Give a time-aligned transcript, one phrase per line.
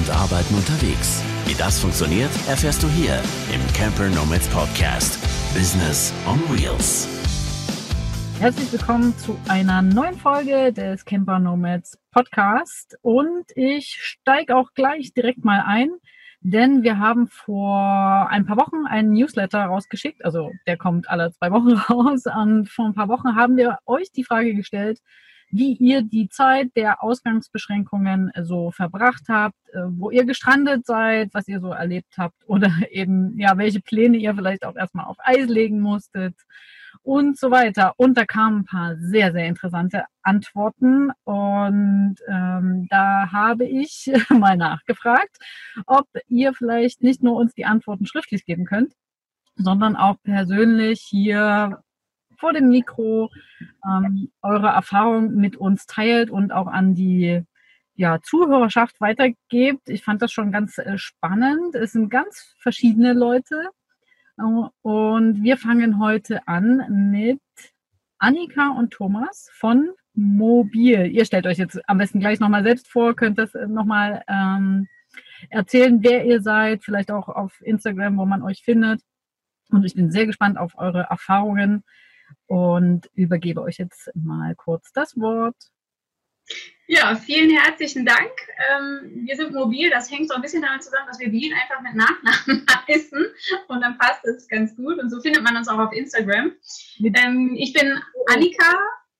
[0.00, 1.22] und Arbeiten unterwegs.
[1.44, 3.20] Wie das funktioniert, erfährst du hier
[3.52, 5.18] im Camper Nomads Podcast.
[5.54, 7.06] Business on Wheels.
[8.38, 12.96] Herzlich willkommen zu einer neuen Folge des Camper Nomads Podcast.
[13.02, 15.90] Und ich steige auch gleich direkt mal ein,
[16.40, 20.24] denn wir haben vor ein paar Wochen einen Newsletter rausgeschickt.
[20.24, 22.24] Also der kommt alle zwei Wochen raus.
[22.24, 25.00] Und vor ein paar Wochen haben wir euch die Frage gestellt,
[25.50, 31.48] wie ihr die Zeit der Ausgangsbeschränkungen so verbracht habt, äh, wo ihr gestrandet seid, was
[31.48, 35.48] ihr so erlebt habt oder eben, ja, welche Pläne ihr vielleicht auch erstmal auf Eis
[35.48, 36.34] legen musstet
[37.02, 37.94] und so weiter.
[37.96, 44.56] Und da kamen ein paar sehr, sehr interessante Antworten und ähm, da habe ich mal
[44.56, 45.36] nachgefragt,
[45.86, 48.94] ob ihr vielleicht nicht nur uns die Antworten schriftlich geben könnt,
[49.56, 51.82] sondern auch persönlich hier
[52.40, 53.30] vor dem Mikro
[53.84, 57.42] ähm, eure Erfahrung mit uns teilt und auch an die
[57.94, 59.88] ja, Zuhörerschaft weitergebt.
[59.88, 61.74] Ich fand das schon ganz äh, spannend.
[61.74, 63.70] Es sind ganz verschiedene Leute.
[64.36, 67.40] Und wir fangen heute an mit
[68.18, 71.06] Annika und Thomas von Mobil.
[71.06, 74.88] Ihr stellt euch jetzt am besten gleich nochmal selbst vor, könnt das äh, nochmal ähm,
[75.50, 79.02] erzählen, wer ihr seid, vielleicht auch auf Instagram, wo man euch findet.
[79.70, 81.84] Und ich bin sehr gespannt auf eure Erfahrungen
[82.50, 85.54] und übergebe euch jetzt mal kurz das Wort.
[86.88, 88.32] Ja, vielen herzlichen Dank.
[88.72, 89.88] Ähm, wir sind mobil.
[89.88, 93.24] Das hängt so ein bisschen damit zusammen, dass wir Wien einfach mit Nachnamen heißen.
[93.68, 94.98] Und dann passt es ganz gut.
[94.98, 96.50] Und so findet man uns auch auf Instagram.
[96.98, 98.74] Ähm, ich bin Annika.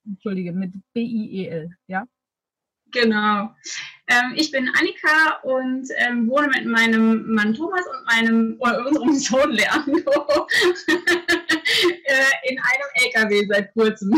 [0.04, 2.06] Entschuldige, mit B-I-E-L, ja?
[2.92, 3.54] Genau.
[4.06, 9.14] Ähm, ich bin Annika und ähm, wohne mit meinem Mann Thomas und meinem oder unserem
[9.18, 10.48] Sohn Leandro
[12.04, 14.14] äh, in einem LKW seit kurzem.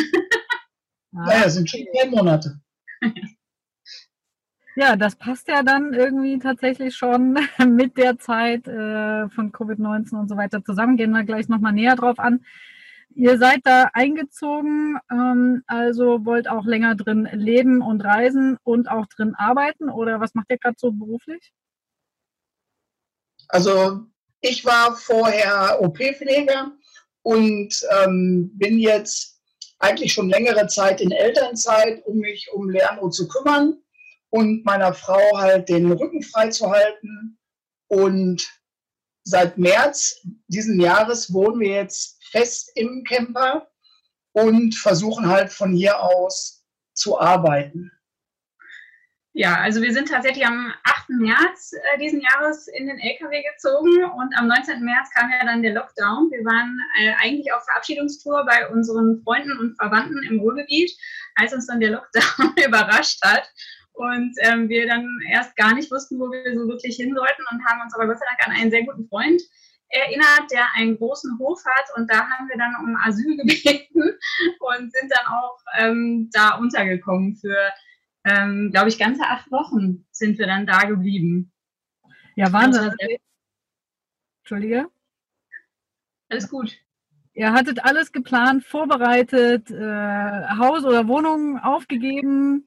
[1.14, 1.26] Ah.
[1.30, 2.60] Ja, sind schon drei Monate.
[4.74, 10.28] Ja, das passt ja dann irgendwie tatsächlich schon mit der Zeit äh, von Covid-19 und
[10.30, 10.96] so weiter zusammen.
[10.96, 12.40] Gehen wir gleich nochmal näher drauf an.
[13.14, 19.06] Ihr seid da eingezogen, ähm, also wollt auch länger drin leben und reisen und auch
[19.06, 21.52] drin arbeiten oder was macht ihr gerade so beruflich?
[23.48, 24.06] Also
[24.40, 26.72] ich war vorher OP-Pfleger
[27.22, 29.40] und ähm, bin jetzt
[29.78, 33.82] eigentlich schon längere Zeit in Elternzeit, um mich um Lerno zu kümmern
[34.30, 37.38] und meiner Frau halt den Rücken frei zu halten.
[37.88, 38.48] Und
[39.24, 43.68] seit März diesen Jahres wohnen wir jetzt fest im Camper
[44.32, 47.92] und versuchen halt von hier aus zu arbeiten.
[49.34, 51.08] Ja, also wir sind tatsächlich am 8.
[51.08, 54.84] März äh, diesen Jahres in den LKW gezogen und am 19.
[54.84, 56.30] März kam ja dann der Lockdown.
[56.30, 60.92] Wir waren äh, eigentlich auf Verabschiedungstour bei unseren Freunden und Verwandten im Ruhrgebiet,
[61.36, 63.50] als uns dann der Lockdown überrascht hat
[63.94, 67.64] und ähm, wir dann erst gar nicht wussten, wo wir so wirklich hin sollten und
[67.64, 69.40] haben uns aber Gott sei Dank an einen sehr guten Freund
[69.92, 74.02] erinnert, der einen großen Hof hat und da haben wir dann um Asyl gebeten
[74.60, 77.72] und sind dann auch ähm, da untergekommen für
[78.24, 81.52] ähm, glaube ich, ganze acht Wochen sind wir dann da geblieben.
[82.36, 82.84] Ja, Wahnsinn.
[82.84, 82.96] Also,
[84.42, 84.88] Entschuldige.
[86.28, 86.78] Alles gut.
[87.34, 92.66] Ihr hattet alles geplant, vorbereitet, äh, Haus oder Wohnung aufgegeben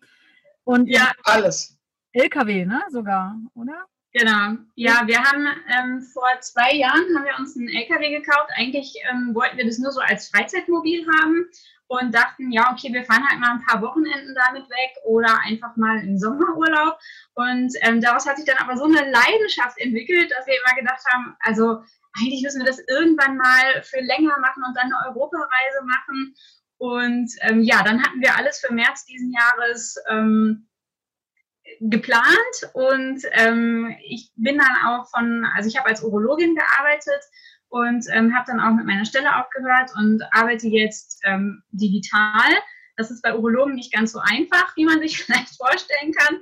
[0.63, 1.77] und ja, alles.
[2.13, 3.85] LKW, ne, sogar, oder?
[4.17, 4.55] Genau.
[4.75, 8.49] Ja, wir haben ähm, vor zwei Jahren haben wir uns einen LKW gekauft.
[8.55, 11.49] Eigentlich ähm, wollten wir das nur so als Freizeitmobil haben
[11.87, 15.75] und dachten, ja, okay, wir fahren halt mal ein paar Wochenenden damit weg oder einfach
[15.75, 16.97] mal im Sommerurlaub.
[17.33, 21.03] Und ähm, daraus hat sich dann aber so eine Leidenschaft entwickelt, dass wir immer gedacht
[21.11, 21.83] haben, also
[22.17, 26.35] eigentlich müssen wir das irgendwann mal für länger machen und dann eine Europareise machen.
[26.77, 30.69] Und ähm, ja, dann hatten wir alles für März diesen Jahres ähm,
[31.79, 37.21] geplant und ähm, ich bin dann auch von, also ich habe als Urologin gearbeitet
[37.69, 42.51] und ähm, habe dann auch mit meiner Stelle aufgehört und arbeite jetzt ähm, digital.
[42.97, 46.35] Das ist bei Urologen nicht ganz so einfach, wie man sich vielleicht vorstellen kann.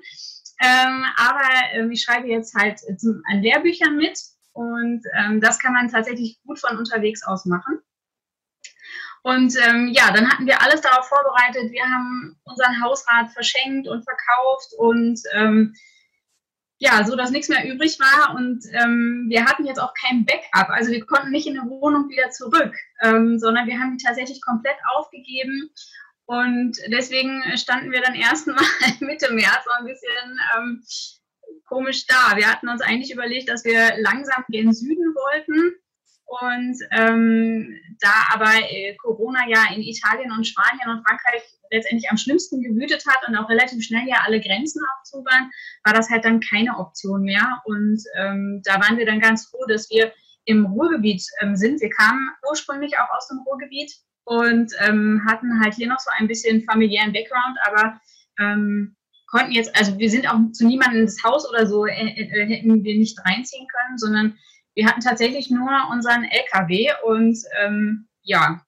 [0.62, 4.18] Ähm, aber ähm, ich schreibe jetzt halt zum, an Lehrbüchern mit
[4.54, 7.80] und ähm, das kann man tatsächlich gut von unterwegs aus machen.
[9.24, 11.72] Und ähm, ja, dann hatten wir alles darauf vorbereitet.
[11.72, 15.74] Wir haben unseren Hausrat verschenkt und verkauft und ähm,
[16.78, 20.70] ja, so dass nichts mehr übrig war und ähm, wir hatten jetzt auch kein Backup.
[20.70, 24.42] Also wir konnten nicht in eine Wohnung wieder zurück, ähm, sondern wir haben die tatsächlich
[24.42, 25.70] komplett aufgegeben
[26.26, 28.66] und deswegen standen wir dann erstmal
[29.00, 30.84] Mitte März so ein bisschen ähm,
[31.66, 32.36] komisch da.
[32.36, 35.80] Wir hatten uns eigentlich überlegt, dass wir langsam gen Süden wollten
[36.26, 42.18] Und ähm, da aber äh, Corona ja in Italien und Spanien und Frankreich letztendlich am
[42.18, 45.52] schlimmsten gewütet hat und auch relativ schnell ja alle Grenzen waren,
[45.84, 47.62] war das halt dann keine Option mehr.
[47.66, 50.12] Und ähm, da waren wir dann ganz froh, dass wir
[50.46, 51.82] im Ruhrgebiet ähm, sind.
[51.82, 53.92] Wir kamen ursprünglich auch aus dem Ruhrgebiet
[54.26, 58.00] und ähm, hatten halt hier noch so ein bisschen familiären Background, aber
[58.40, 58.96] ähm,
[59.28, 62.84] konnten jetzt, also wir sind auch zu niemandem ins Haus oder so, äh, äh, hätten
[62.84, 64.38] wir nicht reinziehen können, sondern
[64.76, 68.62] wir hatten tatsächlich nur unseren LKW und ähm, ja,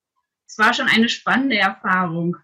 [0.47, 2.37] es war schon eine spannende Erfahrung.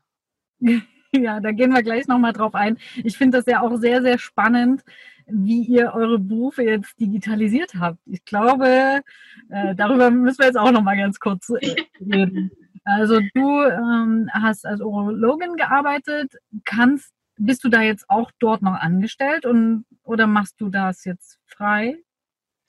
[1.14, 2.78] Ja, da gehen wir gleich nochmal drauf ein.
[3.04, 4.82] Ich finde das ja auch sehr, sehr spannend,
[5.28, 8.00] wie ihr eure Berufe jetzt digitalisiert habt.
[8.06, 9.02] Ich glaube,
[9.50, 12.52] äh, darüber müssen wir jetzt auch nochmal ganz kurz äh, reden.
[12.86, 16.34] Also du ähm, hast als Urologin gearbeitet.
[16.64, 21.40] Kannst, bist du da jetzt auch dort noch angestellt und oder machst du das jetzt
[21.46, 21.98] frei?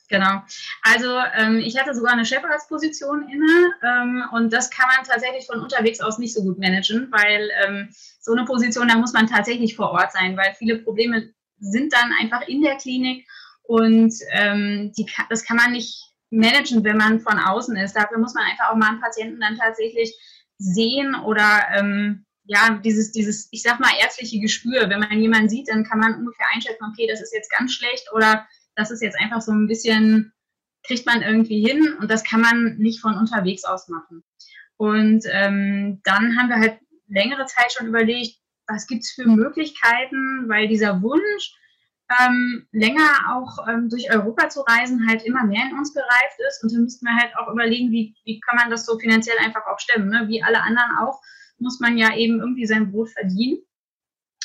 [0.09, 0.41] Genau.
[0.83, 5.61] Also ähm, ich hatte sogar eine Chefarztposition inne ähm, und das kann man tatsächlich von
[5.61, 7.89] unterwegs aus nicht so gut managen, weil ähm,
[8.19, 12.11] so eine Position, da muss man tatsächlich vor Ort sein, weil viele Probleme sind dann
[12.19, 13.25] einfach in der Klinik
[13.63, 17.95] und ähm, die, das kann man nicht managen, wenn man von außen ist.
[17.95, 20.13] Dafür muss man einfach auch mal einen Patienten dann tatsächlich
[20.57, 24.89] sehen oder ähm, ja, dieses, dieses, ich sag mal, ärztliche Gespür.
[24.89, 28.11] Wenn man jemanden sieht, dann kann man ungefähr einschätzen, okay, das ist jetzt ganz schlecht
[28.13, 30.33] oder das ist jetzt einfach so ein bisschen,
[30.85, 34.23] kriegt man irgendwie hin und das kann man nicht von unterwegs aus machen.
[34.77, 38.37] Und ähm, dann haben wir halt längere Zeit schon überlegt,
[38.67, 41.55] was gibt es für Möglichkeiten, weil dieser Wunsch,
[42.19, 46.63] ähm, länger auch ähm, durch Europa zu reisen, halt immer mehr in uns gereift ist.
[46.63, 49.65] Und da müssten wir halt auch überlegen, wie, wie kann man das so finanziell einfach
[49.67, 50.09] auch stemmen.
[50.09, 50.25] Ne?
[50.27, 51.21] Wie alle anderen auch,
[51.59, 53.59] muss man ja eben irgendwie sein Brot verdienen.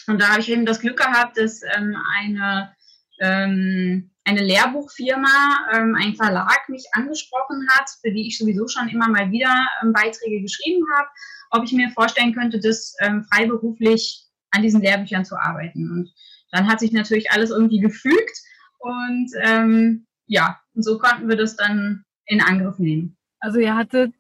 [0.07, 2.75] Und da habe ich eben das Glück gehabt, dass ähm, eine
[3.21, 9.09] ähm, eine Lehrbuchfirma, ähm, ein Verlag mich angesprochen hat, für die ich sowieso schon immer
[9.09, 11.09] mal wieder ähm, Beiträge geschrieben habe,
[11.51, 15.91] ob ich mir vorstellen könnte, das ähm, freiberuflich an diesen Lehrbüchern zu arbeiten.
[15.91, 16.13] Und
[16.53, 18.39] dann hat sich natürlich alles irgendwie gefügt
[18.79, 23.17] und ähm, ja, und so konnten wir das dann in Angriff nehmen.
[23.41, 24.13] Also ihr hattet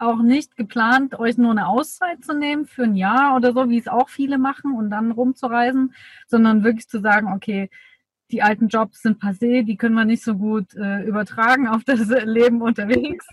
[0.00, 3.78] auch nicht geplant, euch nur eine Auszeit zu nehmen für ein Jahr oder so, wie
[3.78, 5.94] es auch viele machen und dann rumzureisen,
[6.26, 7.70] sondern wirklich zu sagen, okay,
[8.32, 12.08] die alten Jobs sind passé, die können wir nicht so gut äh, übertragen auf das
[12.24, 13.26] Leben unterwegs.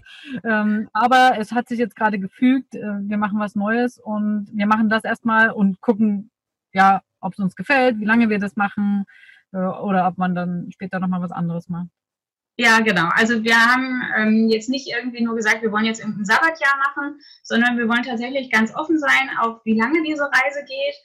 [0.44, 4.68] Ähm, aber es hat sich jetzt gerade gefügt, äh, wir machen was Neues und wir
[4.68, 6.30] machen das erstmal und gucken,
[6.74, 9.06] ja, ob es uns gefällt, wie lange wir das machen
[9.54, 11.88] äh, oder ob man dann später nochmal was anderes macht.
[12.57, 13.07] Ja, genau.
[13.13, 17.18] Also wir haben ähm, jetzt nicht irgendwie nur gesagt, wir wollen jetzt ein Sabbatjahr machen,
[17.42, 20.95] sondern wir wollen tatsächlich ganz offen sein, auf wie lange diese Reise geht.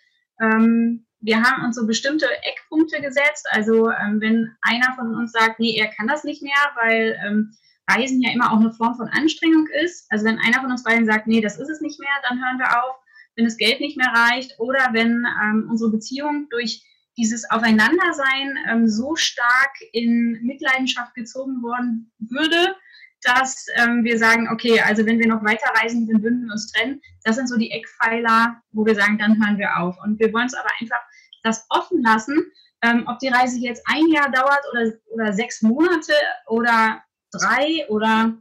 [0.40, 3.46] Ähm, wir haben uns so bestimmte Eckpunkte gesetzt.
[3.50, 7.56] Also ähm, wenn einer von uns sagt, nee, er kann das nicht mehr, weil ähm,
[7.88, 10.06] Reisen ja immer auch eine Form von Anstrengung ist.
[10.10, 12.58] Also wenn einer von uns beiden sagt, nee, das ist es nicht mehr, dann hören
[12.58, 12.96] wir auf.
[13.36, 16.84] Wenn das Geld nicht mehr reicht oder wenn ähm, unsere Beziehung durch
[17.16, 22.76] dieses Aufeinandersein ähm, so stark in Mitleidenschaft gezogen worden würde,
[23.22, 26.70] dass ähm, wir sagen, okay, also wenn wir noch weiter reisen, dann würden wir uns
[26.70, 27.00] trennen.
[27.24, 29.96] Das sind so die Eckpfeiler, wo wir sagen, dann hören wir auf.
[30.04, 31.00] Und wir wollen es aber einfach
[31.44, 32.50] das offen lassen,
[32.82, 36.12] ähm, ob die Reise jetzt ein Jahr dauert oder, oder sechs Monate
[36.48, 37.02] oder
[37.32, 38.36] drei oder,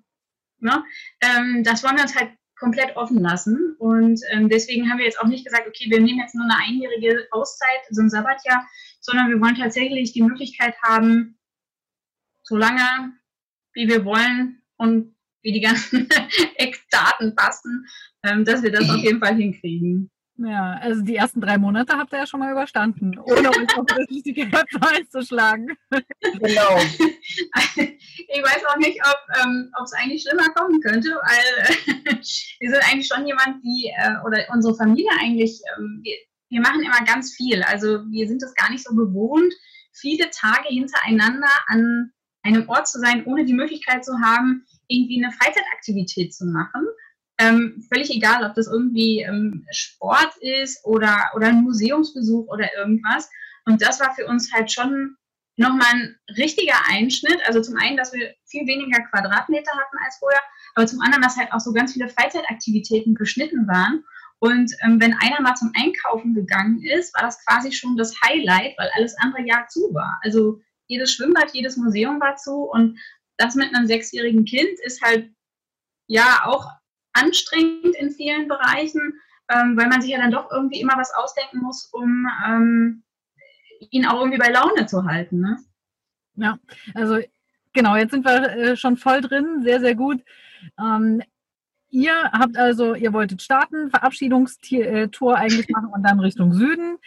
[0.60, 0.84] ne,
[1.22, 3.76] ähm, das wollen wir uns halt komplett offen lassen.
[3.78, 6.58] Und ähm, deswegen haben wir jetzt auch nicht gesagt, okay, wir nehmen jetzt nur eine
[6.58, 8.68] einjährige Auszeit, so ein Sabbatjahr,
[9.00, 11.38] sondern wir wollen tatsächlich die Möglichkeit haben,
[12.44, 13.14] so lange
[13.74, 16.08] wie wir wollen, und wie die ganzen
[16.58, 17.86] Eckdaten passen,
[18.24, 20.12] ähm, dass wir das auf jeden Fall hinkriegen.
[20.38, 23.86] Ja, also die ersten drei Monate habt ihr ja schon mal überstanden, ohne euch auf
[24.10, 25.78] richtige Herz einzuschlagen.
[26.22, 26.80] Genau.
[27.76, 32.16] Ich weiß auch nicht, ob ähm, es eigentlich schlimmer kommen könnte, weil äh,
[32.60, 36.16] wir sind eigentlich schon jemand, die, äh, oder unsere Familie eigentlich, ähm, wir,
[36.50, 37.62] wir machen immer ganz viel.
[37.64, 39.54] Also wir sind es gar nicht so gewohnt,
[39.92, 42.12] viele Tage hintereinander an
[42.42, 46.86] einem Ort zu sein, ohne die Möglichkeit zu haben, irgendwie eine Freizeitaktivität zu machen.
[47.40, 53.30] Ähm, völlig egal, ob das irgendwie ähm, Sport ist oder, oder ein Museumsbesuch oder irgendwas.
[53.66, 55.16] Und das war für uns halt schon
[55.56, 57.40] nochmal ein richtiger Einschnitt.
[57.46, 60.42] Also zum einen, dass wir viel weniger Quadratmeter hatten als vorher,
[60.76, 64.04] aber zum anderen, dass halt auch so ganz viele Freizeitaktivitäten geschnitten waren.
[64.40, 68.78] Und ähm, wenn einer mal zum Einkaufen gegangen ist, war das quasi schon das Highlight,
[68.78, 70.20] weil alles andere ja zu war.
[70.22, 73.00] Also jedes Schwimmbad, jedes Museum war zu und
[73.38, 75.32] das mit einem sechsjährigen Kind ist halt
[76.08, 76.68] ja auch
[77.14, 79.14] anstrengend in vielen Bereichen,
[79.50, 83.04] ähm, weil man sich ja dann doch irgendwie immer was ausdenken muss, um ähm,
[83.92, 85.40] ihn auch irgendwie bei Laune zu halten.
[85.40, 85.58] Ne?
[86.36, 86.58] Ja,
[86.94, 87.20] also
[87.74, 90.22] genau, jetzt sind wir äh, schon voll drin, sehr, sehr gut.
[90.80, 91.22] Ähm,
[91.90, 96.98] ihr habt also, ihr wolltet starten, Verabschiedungstour eigentlich machen und dann Richtung Süden.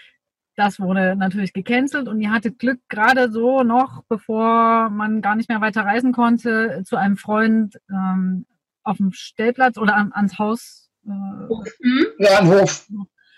[0.55, 5.51] Das wurde natürlich gecancelt und ihr hattet Glück gerade so noch, bevor man gar nicht
[5.51, 8.47] mehr weiter reisen konnte, zu einem Freund ähm,
[8.87, 12.07] auf dem Stellplatz oder an, ans Haus äh, mhm.
[12.19, 12.89] ja, Hof.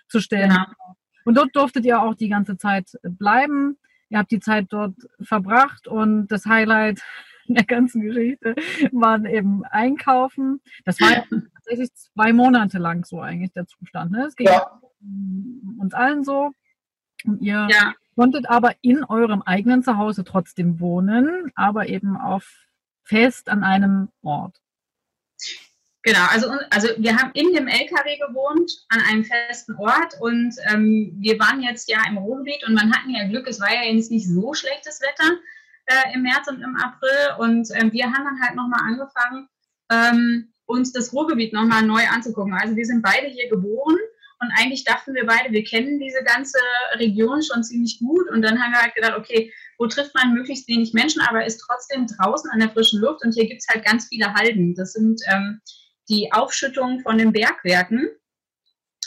[0.08, 0.50] zu stellen.
[0.50, 0.94] Genau.
[1.24, 3.78] Und dort durftet ihr auch die ganze Zeit bleiben.
[4.08, 7.02] Ihr habt die Zeit dort verbracht und das Highlight
[7.48, 8.54] der ganzen Geschichte
[8.92, 10.60] waren eben einkaufen.
[10.84, 11.24] Das war ja
[11.54, 14.12] tatsächlich zwei Monate lang so eigentlich der Zustand.
[14.12, 14.26] Ne?
[14.26, 14.80] Es ging ja.
[15.78, 16.52] uns allen so.
[17.24, 17.94] Und ihr ja.
[18.16, 22.66] konntet aber in eurem eigenen Zuhause trotzdem wohnen, aber eben auf
[23.02, 24.60] fest an einem Ort.
[26.02, 31.12] Genau, also, also wir haben in dem LKW gewohnt, an einem festen Ort und ähm,
[31.18, 34.10] wir waren jetzt ja im Ruhrgebiet und man hatten ja Glück, es war ja jetzt
[34.10, 35.38] nicht so schlechtes Wetter
[35.86, 39.48] äh, im März und im April und ähm, wir haben dann halt nochmal angefangen,
[39.90, 42.54] ähm, uns das Ruhrgebiet nochmal neu anzugucken.
[42.54, 43.98] Also wir sind beide hier geboren
[44.40, 46.58] und eigentlich dachten wir beide, wir kennen diese ganze
[46.94, 48.30] Region schon ziemlich gut.
[48.30, 51.58] Und dann haben wir halt gedacht, okay, wo trifft man möglichst wenig Menschen, aber ist
[51.66, 53.24] trotzdem draußen an der frischen Luft.
[53.24, 54.74] Und hier gibt es halt ganz viele Halden.
[54.74, 55.60] Das sind ähm,
[56.08, 58.08] die Aufschüttungen von den Bergwerken,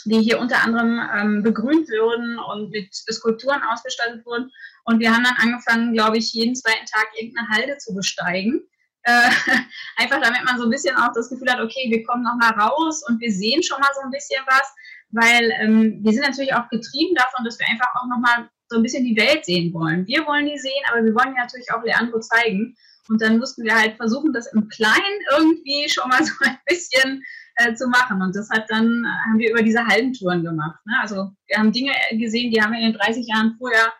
[0.04, 4.50] die hier unter anderem ähm, begrünt wurden und mit Skulpturen ausgestattet wurden.
[4.84, 8.62] Und wir haben dann angefangen, glaube ich, jeden zweiten Tag irgendeine Halde zu besteigen.
[9.02, 9.30] Äh,
[9.96, 12.52] einfach damit man so ein bisschen auch das Gefühl hat, okay, wir kommen noch mal
[12.58, 14.72] raus und wir sehen schon mal so ein bisschen was
[15.12, 18.82] weil ähm, wir sind natürlich auch getrieben davon, dass wir einfach auch nochmal so ein
[18.82, 20.06] bisschen die Welt sehen wollen.
[20.06, 22.74] Wir wollen die sehen, aber wir wollen natürlich auch Leandro zeigen.
[23.08, 27.22] Und dann mussten wir halt versuchen, das im Kleinen irgendwie schon mal so ein bisschen
[27.56, 28.22] äh, zu machen.
[28.22, 30.80] Und das hat dann, äh, haben wir über diese Halbentouren gemacht.
[30.86, 30.94] Ne?
[31.02, 33.92] Also wir haben Dinge gesehen, die haben wir in den 30 Jahren vorher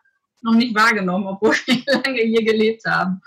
[0.42, 3.20] noch nicht wahrgenommen, obwohl wir lange hier gelebt haben.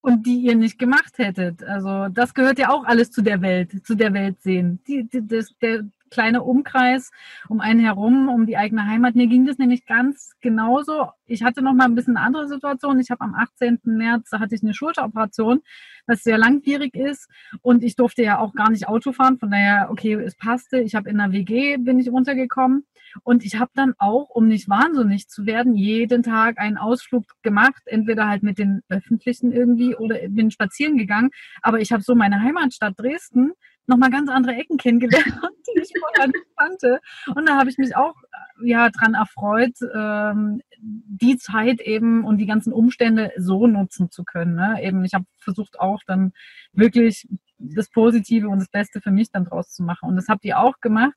[0.00, 1.62] Und die ihr nicht gemacht hättet.
[1.64, 4.80] Also das gehört ja auch alles zu der Welt, zu der Welt sehen.
[4.86, 7.10] Die, die, das, der, kleine Umkreis
[7.48, 9.14] um einen herum, um die eigene Heimat.
[9.14, 11.10] Mir ging das nämlich ganz genauso.
[11.26, 12.98] Ich hatte noch mal ein bisschen eine andere Situation.
[13.00, 13.80] Ich habe am 18.
[13.84, 15.60] März, hatte ich eine Schulteroperation,
[16.06, 17.28] was sehr langwierig ist.
[17.62, 19.38] Und ich durfte ja auch gar nicht Auto fahren.
[19.38, 20.80] Von daher, okay, es passte.
[20.80, 22.86] Ich habe in der WG, bin ich runtergekommen.
[23.22, 27.82] Und ich habe dann auch, um nicht wahnsinnig zu werden, jeden Tag einen Ausflug gemacht,
[27.86, 31.30] entweder halt mit den Öffentlichen irgendwie oder bin spazieren gegangen.
[31.62, 33.52] Aber ich habe so meine Heimatstadt Dresden
[33.88, 35.26] nochmal ganz andere Ecken kennengelernt,
[35.66, 37.00] die ich vorher nicht kannte.
[37.34, 38.14] Und da habe ich mich auch
[38.62, 44.54] ja dran erfreut, ähm, die Zeit eben und die ganzen Umstände so nutzen zu können.
[44.54, 44.78] Ne?
[44.82, 46.32] Eben, ich habe versucht auch dann
[46.72, 47.26] wirklich
[47.58, 50.08] das Positive und das Beste für mich dann draus zu machen.
[50.08, 51.14] Und das habt ihr auch gemacht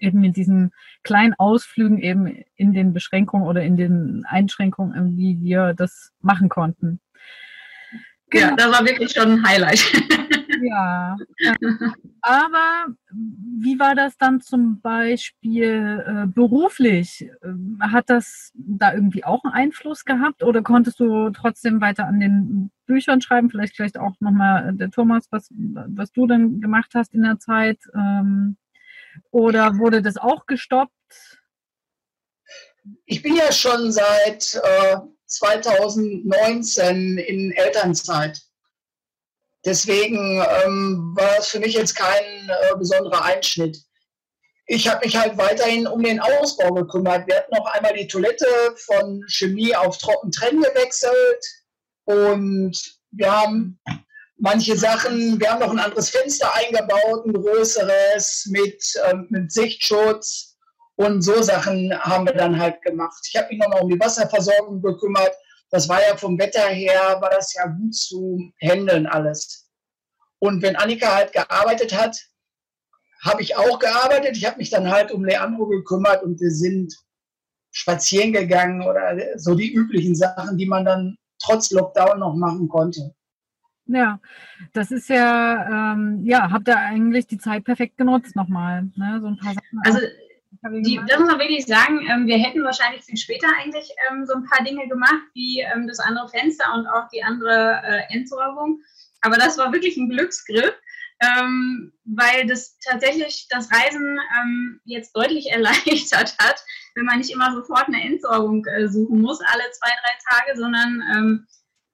[0.00, 0.72] eben mit diesen
[1.02, 7.00] kleinen Ausflügen eben in den Beschränkungen oder in den Einschränkungen, wie wir das machen konnten.
[8.30, 8.48] Genau.
[8.48, 9.84] Ja, das war wirklich schon ein Highlight.
[10.62, 11.16] Ja.
[12.20, 17.28] Aber wie war das dann zum Beispiel äh, beruflich?
[17.42, 22.20] Ähm, hat das da irgendwie auch einen Einfluss gehabt oder konntest du trotzdem weiter an
[22.20, 23.50] den Büchern schreiben?
[23.50, 27.38] Vielleicht vielleicht auch nochmal äh, der Thomas, was, was du dann gemacht hast in der
[27.38, 27.78] Zeit?
[27.94, 28.56] Ähm,
[29.30, 30.92] oder wurde das auch gestoppt?
[33.04, 38.40] Ich bin ja schon seit äh, 2019 in Elternzeit.
[39.64, 43.78] Deswegen ähm, war es für mich jetzt kein äh, besonderer Einschnitt.
[44.66, 47.26] Ich habe mich halt weiterhin um den Ausbau gekümmert.
[47.26, 51.44] Wir hatten noch einmal die Toilette von Chemie auf Trockentrennen gewechselt
[52.04, 52.72] und
[53.10, 53.78] wir haben
[54.38, 60.56] manche Sachen, wir haben noch ein anderes Fenster eingebaut, ein größeres mit, ähm, mit Sichtschutz
[60.96, 63.24] und so Sachen haben wir dann halt gemacht.
[63.28, 65.34] Ich habe mich noch um die Wasserversorgung gekümmert
[65.72, 69.70] das war ja vom Wetter her, war das ja gut zu handeln alles.
[70.38, 72.18] Und wenn Annika halt gearbeitet hat,
[73.24, 74.36] habe ich auch gearbeitet.
[74.36, 76.94] Ich habe mich dann halt um Leandro gekümmert und wir sind
[77.70, 83.14] spazieren gegangen oder so die üblichen Sachen, die man dann trotz Lockdown noch machen konnte.
[83.86, 84.20] Ja,
[84.74, 89.18] das ist ja, ähm, ja, habt ihr eigentlich die Zeit perfekt genutzt nochmal, ne?
[89.20, 89.80] So ein paar Sachen.
[89.84, 90.00] Also
[90.70, 94.34] die, das muss man wirklich sagen, ähm, wir hätten wahrscheinlich viel später eigentlich ähm, so
[94.34, 98.80] ein paar Dinge gemacht, wie ähm, das andere Fenster und auch die andere äh, Entsorgung.
[99.22, 100.74] Aber das war wirklich ein Glücksgriff,
[102.04, 104.18] weil das tatsächlich das Reisen
[104.84, 106.64] jetzt deutlich erleichtert hat,
[106.96, 111.46] wenn man nicht immer sofort eine Entsorgung äh, suchen muss, alle zwei, drei Tage, sondern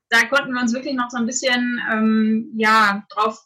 [0.09, 3.39] da konnten wir uns wirklich noch so ein bisschen ja, drauf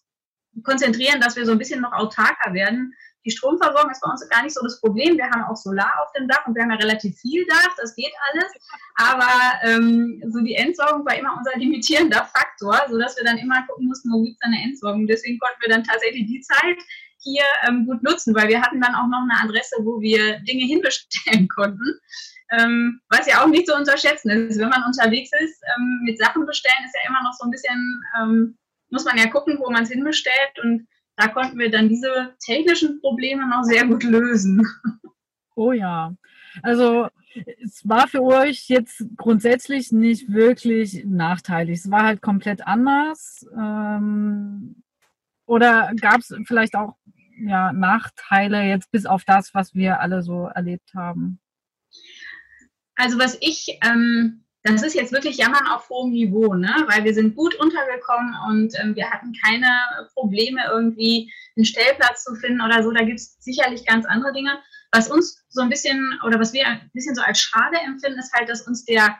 [0.62, 4.42] konzentrieren, dass wir so ein bisschen noch autarker werden die Stromversorgung ist bei uns gar
[4.42, 5.16] nicht so das Problem.
[5.16, 7.94] Wir haben auch Solar auf dem Dach und wir haben ja relativ viel Dach, das
[7.94, 8.52] geht alles.
[8.96, 9.28] Aber
[9.62, 14.10] ähm, so die Entsorgung war immer unser limitierender Faktor, sodass wir dann immer gucken mussten,
[14.12, 15.06] wo gibt es eine Entsorgung.
[15.06, 16.78] Deswegen konnten wir dann tatsächlich die Zeit
[17.22, 20.64] hier ähm, gut nutzen, weil wir hatten dann auch noch eine Adresse, wo wir Dinge
[20.64, 22.00] hinbestellen konnten.
[22.50, 24.58] Ähm, was ja auch nicht zu unterschätzen ist.
[24.58, 28.02] Wenn man unterwegs ist, ähm, mit Sachen bestellen, ist ja immer noch so ein bisschen,
[28.20, 28.58] ähm,
[28.90, 30.58] muss man ja gucken, wo man es hinbestellt.
[30.62, 34.66] Und da konnten wir dann diese technischen Probleme noch sehr gut lösen.
[35.54, 36.14] Oh ja.
[36.62, 37.08] Also
[37.62, 41.80] es war für euch jetzt grundsätzlich nicht wirklich nachteilig.
[41.80, 43.46] Es war halt komplett anders.
[43.54, 44.82] Ähm,
[45.46, 46.96] oder gab es vielleicht auch
[47.36, 51.40] ja, Nachteile jetzt bis auf das, was wir alle so erlebt haben?
[52.96, 56.86] Also was ich, ähm, das ist jetzt wirklich Jammern auf hohem Niveau, ne?
[56.88, 59.68] weil wir sind gut untergekommen und ähm, wir hatten keine
[60.14, 62.92] Probleme, irgendwie einen Stellplatz zu finden oder so.
[62.92, 64.58] Da gibt es sicherlich ganz andere Dinge.
[64.92, 68.32] Was uns so ein bisschen oder was wir ein bisschen so als schade empfinden, ist
[68.32, 69.18] halt, dass uns der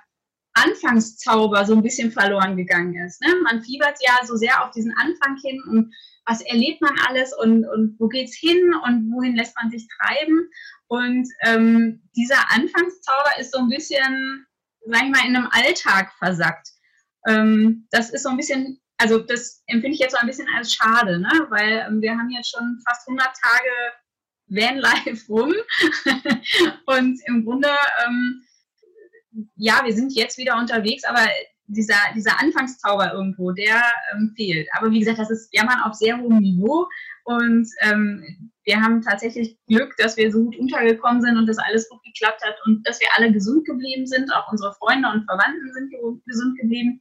[0.54, 3.20] Anfangszauber so ein bisschen verloren gegangen ist.
[3.22, 3.34] Ne?
[3.42, 5.94] Man fiebert ja so sehr auf diesen Anfang hin und
[6.26, 10.49] was erlebt man alles und, und wo geht's hin und wohin lässt man sich treiben.
[10.87, 14.46] Und ähm, dieser Anfangszauber ist so ein bisschen,
[14.86, 16.68] sag ich mal, in einem Alltag versackt.
[17.26, 20.74] Ähm, das ist so ein bisschen, also das empfinde ich jetzt so ein bisschen als
[20.74, 21.46] schade, ne?
[21.50, 23.70] weil ähm, wir haben jetzt schon fast 100 Tage
[24.48, 25.54] Vanlife rum
[26.86, 27.68] und im Grunde,
[28.04, 28.42] ähm,
[29.56, 31.26] ja, wir sind jetzt wieder unterwegs, aber
[31.66, 34.68] dieser, dieser Anfangszauber irgendwo, der ähm, fehlt.
[34.74, 36.86] Aber wie gesagt, das ist Jammern auf sehr hohem Niveau
[37.24, 41.88] und ähm, wir haben tatsächlich Glück, dass wir so gut untergekommen sind und dass alles
[41.88, 44.33] gut geklappt hat und dass wir alle gesund geblieben sind.
[44.33, 45.92] Auch unsere Freunde und Verwandten sind
[46.26, 47.00] gesund geblieben.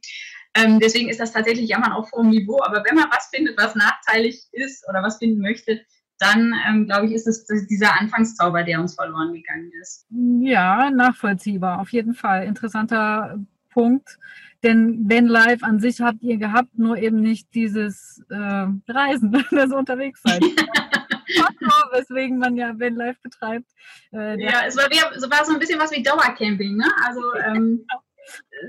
[0.54, 2.60] Ähm, deswegen ist das tatsächlich Jammern auf hohem Niveau.
[2.62, 5.80] Aber wenn man was findet, was nachteilig ist oder was finden möchte,
[6.18, 10.06] dann ähm, glaube ich, ist es dieser Anfangszauber, der uns verloren gegangen ist.
[10.40, 12.46] Ja, nachvollziehbar, auf jeden Fall.
[12.46, 13.38] Interessanter
[13.70, 14.18] Punkt.
[14.62, 20.22] Denn Vanlife an sich habt ihr gehabt, nur eben nicht dieses äh, Reisen, das unterwegs
[21.36, 21.56] sein.
[21.92, 23.70] weswegen man ja Vanlife betreibt.
[24.12, 26.90] Äh, ja, es war, wie, es war so ein bisschen was wie Dauercamping, ne?
[27.04, 27.86] Also ähm,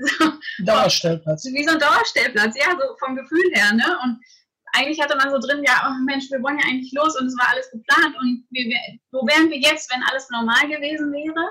[0.02, 0.32] so,
[0.64, 1.44] Dauerstellplatz.
[1.44, 3.98] Wie so ein Dauerstellplatz, ja, so vom Gefühl her, ne?
[4.02, 4.20] Und
[4.72, 7.38] eigentlich hatte man so drin, ja, oh Mensch, wir wollen ja eigentlich los und es
[7.38, 8.76] war alles geplant und wir,
[9.12, 11.50] wo wären wir jetzt, wenn alles normal gewesen wäre?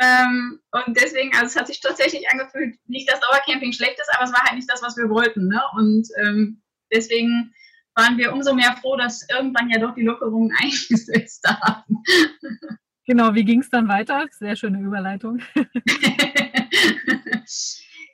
[0.00, 4.24] Ähm, und deswegen, also es hat sich tatsächlich angefühlt, nicht, dass Dauercamping schlecht ist, aber
[4.24, 5.48] es war halt nicht das, was wir wollten.
[5.48, 5.62] Ne?
[5.76, 6.62] Und ähm,
[6.92, 7.54] deswegen
[7.94, 12.02] waren wir umso mehr froh, dass irgendwann ja doch die Lockerungen eingesetzt haben.
[13.06, 14.26] Genau, wie ging es dann weiter?
[14.30, 15.40] Sehr schöne Überleitung.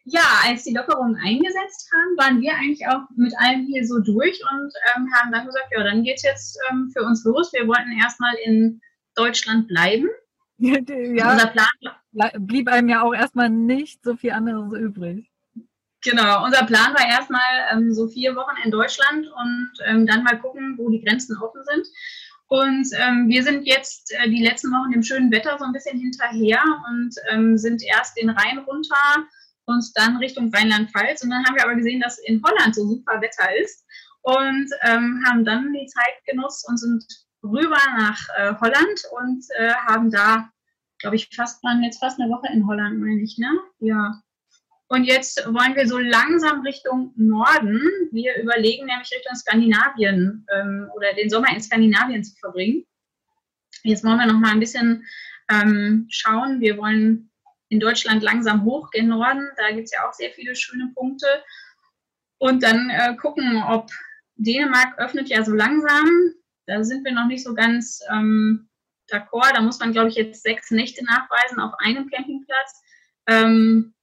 [0.05, 4.41] ja, als die Lockerungen eingesetzt haben, waren wir eigentlich auch mit allem hier so durch
[4.51, 7.53] und ähm, haben dann gesagt, ja, dann geht es jetzt ähm, für uns los.
[7.53, 8.81] Wir wollten erstmal in
[9.15, 10.09] Deutschland bleiben.
[10.59, 11.69] ja, unser Plan
[12.39, 15.31] blieb einem ja auch erstmal nicht so viel anderes übrig.
[16.03, 20.39] Genau, unser Plan war erstmal ähm, so vier Wochen in Deutschland und ähm, dann mal
[20.39, 21.87] gucken, wo die Grenzen offen sind.
[22.47, 25.99] Und ähm, wir sind jetzt äh, die letzten Wochen dem schönen Wetter so ein bisschen
[25.99, 29.27] hinterher und ähm, sind erst den Rhein runter
[29.67, 31.23] und dann Richtung Rheinland-Pfalz.
[31.23, 33.85] Und dann haben wir aber gesehen, dass in Holland so super Wetter ist
[34.23, 37.05] und ähm, haben dann die Zeit genutzt und sind
[37.43, 40.49] rüber nach äh, Holland und äh, haben da,
[41.01, 43.51] glaube ich, fast waren jetzt fast eine Woche in Holland, meine ich, ne?
[43.81, 44.23] Ja.
[44.89, 47.81] Und jetzt wollen wir so langsam Richtung Norden.
[48.11, 52.87] Wir überlegen nämlich Richtung Skandinavien ähm, oder den Sommer in Skandinavien zu verbringen.
[53.83, 55.05] Jetzt wollen wir noch mal ein bisschen
[55.51, 56.61] ähm, schauen.
[56.61, 57.31] Wir wollen
[57.69, 59.47] in Deutschland langsam hoch gen Norden.
[59.59, 61.27] Da gibt es ja auch sehr viele schöne Punkte.
[62.39, 63.91] Und dann äh, gucken, ob
[64.37, 66.09] Dänemark öffnet ja so langsam.
[66.67, 68.69] Da sind wir noch nicht so ganz ähm,
[69.11, 69.53] d'accord.
[69.55, 72.83] Da muss man, glaube ich, jetzt sechs Nächte nachweisen auf einem Campingplatz.
[73.27, 73.95] Ähm,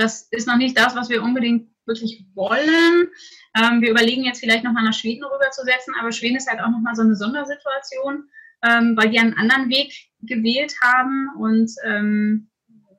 [0.00, 3.08] das ist noch nicht das, was wir unbedingt wirklich wollen.
[3.56, 6.94] Ähm, wir überlegen jetzt vielleicht nochmal nach Schweden rüberzusetzen, aber Schweden ist halt auch nochmal
[6.94, 8.24] so eine Sondersituation,
[8.62, 12.48] ähm, weil die einen anderen Weg gewählt haben und ähm,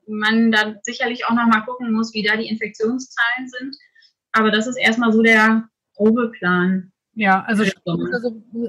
[0.07, 3.75] man da sicherlich auch nochmal gucken muss, wie da die Infektionszahlen sind.
[4.33, 6.91] Aber das ist erstmal so der grobe Plan.
[7.13, 7.63] Ja, also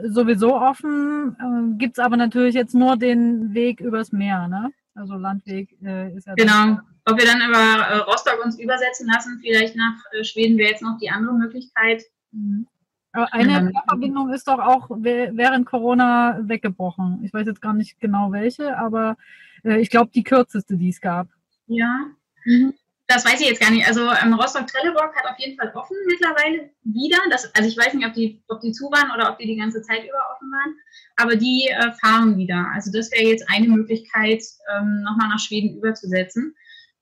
[0.09, 4.73] sowieso offen, äh, gibt es aber natürlich jetzt nur den Weg übers Meer, ne?
[4.95, 6.35] Also Landweg äh, ist ja.
[6.35, 6.79] Genau.
[7.05, 10.83] Ob wir dann über äh, Rostock uns übersetzen lassen, vielleicht nach äh, Schweden wäre jetzt
[10.83, 12.03] noch die andere Möglichkeit.
[12.31, 12.67] Mhm.
[13.13, 13.83] Aber eine ja.
[13.89, 17.21] Verbindung ist doch auch während Corona weggebrochen.
[17.25, 19.17] Ich weiß jetzt gar nicht genau welche, aber
[19.65, 21.29] äh, ich glaube die kürzeste, die es gab.
[21.67, 22.07] Ja.
[22.45, 22.75] Mhm
[23.13, 23.87] das weiß ich jetzt gar nicht.
[23.87, 27.19] Also ähm, Rostock-Trelleborg hat auf jeden Fall offen mittlerweile wieder.
[27.31, 29.57] Das, also ich weiß nicht, ob die, ob die zu waren oder ob die die
[29.57, 30.75] ganze Zeit über offen waren.
[31.17, 32.71] Aber die äh, fahren wieder.
[32.75, 34.43] Also das wäre jetzt eine Möglichkeit,
[34.75, 36.55] ähm, nochmal nach Schweden überzusetzen.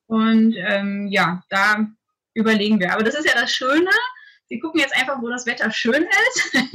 [0.06, 1.86] Und ähm, ja, da
[2.34, 2.92] überlegen wir.
[2.92, 3.90] Aber das ist ja das Schöne.
[4.48, 6.56] Sie gucken jetzt einfach, wo das Wetter schön ist.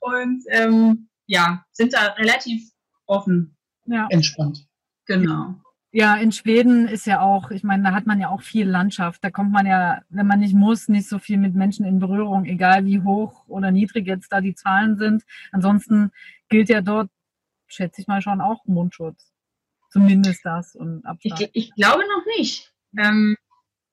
[0.00, 2.62] Und ähm, ja, sind da relativ
[3.06, 3.56] offen.
[3.86, 4.06] Ja.
[4.10, 4.66] Entspannt.
[5.06, 5.63] Genau.
[5.96, 9.22] Ja, in Schweden ist ja auch, ich meine, da hat man ja auch viel Landschaft.
[9.22, 12.46] Da kommt man ja, wenn man nicht muss, nicht so viel mit Menschen in Berührung,
[12.46, 15.22] egal wie hoch oder niedrig jetzt da die Zahlen sind.
[15.52, 16.10] Ansonsten
[16.48, 17.10] gilt ja dort,
[17.68, 19.30] schätze ich mal, schon auch Mundschutz.
[19.88, 21.40] Zumindest das und Abstand.
[21.40, 22.74] Ich, ich glaube noch nicht.
[22.98, 23.36] Ähm,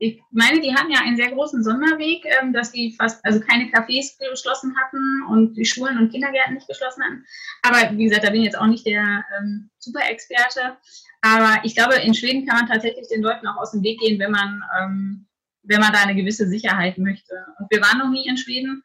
[0.02, 3.66] ich meine, die hatten ja einen sehr großen Sonderweg, ähm, dass sie fast, also keine
[3.66, 7.24] Cafés geschlossen hatten und die Schulen und Kindergärten nicht geschlossen hatten.
[7.62, 10.76] Aber wie gesagt, da bin ich jetzt auch nicht der ähm, Super-Experte.
[11.22, 14.20] Aber ich glaube, in Schweden kann man tatsächlich den Leuten auch aus dem Weg gehen,
[14.20, 15.28] wenn man, ähm,
[15.62, 17.36] wenn man da eine gewisse Sicherheit möchte.
[17.60, 18.82] Und wir waren noch nie in Schweden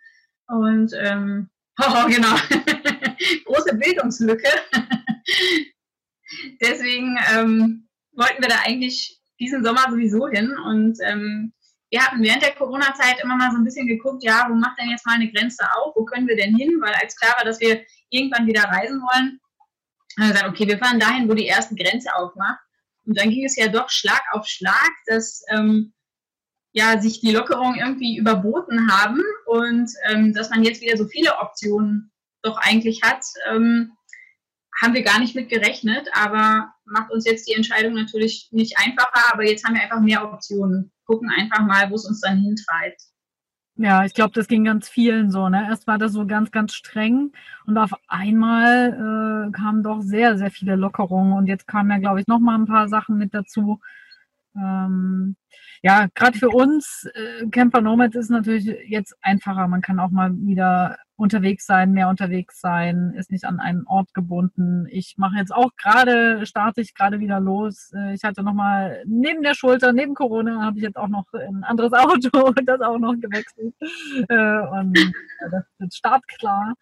[0.48, 1.48] und ähm,
[1.81, 2.37] oh, genau,
[3.46, 4.50] große Bildungslücke.
[6.61, 11.53] Deswegen ähm, wollten wir da eigentlich diesen Sommer sowieso hin und ähm,
[11.90, 14.90] wir hatten während der Corona-Zeit immer mal so ein bisschen geguckt, ja, wo macht denn
[14.90, 15.94] jetzt mal eine Grenze auf?
[15.94, 16.81] Wo können wir denn hin?
[16.81, 19.40] Weil als klar war, dass wir irgendwann wieder reisen wollen,
[20.18, 22.59] haben wir gesagt, okay, wir fahren dahin, wo die erste Grenze aufmacht.
[23.05, 25.92] Und dann ging es ja doch Schlag auf Schlag, dass ähm,
[26.72, 31.38] ja, sich die Lockerungen irgendwie überboten haben und ähm, dass man jetzt wieder so viele
[31.38, 33.92] Optionen doch eigentlich hat, ähm,
[34.83, 39.33] haben wir gar nicht mit gerechnet, aber macht uns jetzt die Entscheidung natürlich nicht einfacher,
[39.33, 40.92] aber jetzt haben wir einfach mehr Optionen.
[41.05, 43.01] Gucken einfach mal, wo es uns dann hintreibt.
[43.79, 45.49] Ja, ich glaube, das ging ganz vielen so.
[45.51, 45.66] Ne?
[45.68, 47.33] Erst war das so ganz, ganz streng
[47.66, 52.20] und auf einmal äh, kamen doch sehr, sehr viele Lockerungen und jetzt kamen ja, glaube
[52.20, 53.81] ich, noch mal ein paar Sachen mit dazu.
[54.57, 55.37] Ähm,
[55.83, 59.68] ja, gerade für uns äh, Camper Nomad ist natürlich jetzt einfacher.
[59.68, 64.12] Man kann auch mal wieder unterwegs sein, mehr unterwegs sein, ist nicht an einen Ort
[64.14, 64.87] gebunden.
[64.90, 67.92] Ich mache jetzt auch gerade, starte ich gerade wieder los.
[67.94, 71.33] Äh, ich hatte noch mal neben der Schulter, neben Corona, habe ich jetzt auch noch
[71.33, 73.74] ein anderes Auto und das auch noch gewechselt.
[74.29, 74.98] Äh, und
[75.50, 76.74] das jetzt startklar.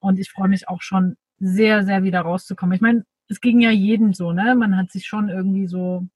[0.00, 2.74] Und ich freue mich auch schon sehr, sehr wieder rauszukommen.
[2.74, 4.54] Ich meine, es ging ja jedem so, ne?
[4.54, 6.06] Man hat sich schon irgendwie so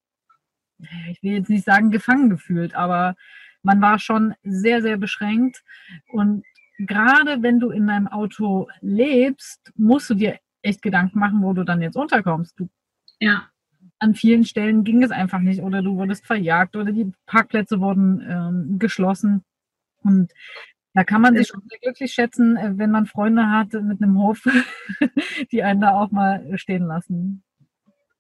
[1.11, 3.17] ich will jetzt nicht sagen gefangen gefühlt, aber
[3.63, 5.63] man war schon sehr, sehr beschränkt.
[6.09, 6.45] Und
[6.87, 11.65] gerade wenn du in deinem Auto lebst, musst du dir echt Gedanken machen, wo du
[11.65, 12.59] dann jetzt unterkommst.
[12.59, 12.69] Du,
[13.19, 13.49] ja.
[13.99, 18.25] An vielen Stellen ging es einfach nicht oder du wurdest verjagt oder die Parkplätze wurden
[18.27, 19.45] ähm, geschlossen.
[20.03, 20.33] Und
[20.95, 24.19] da kann man sich schon sehr glücklich schätzen, äh, wenn man Freunde hat mit einem
[24.19, 24.43] Hof,
[25.53, 27.43] die einen da auch mal stehen lassen.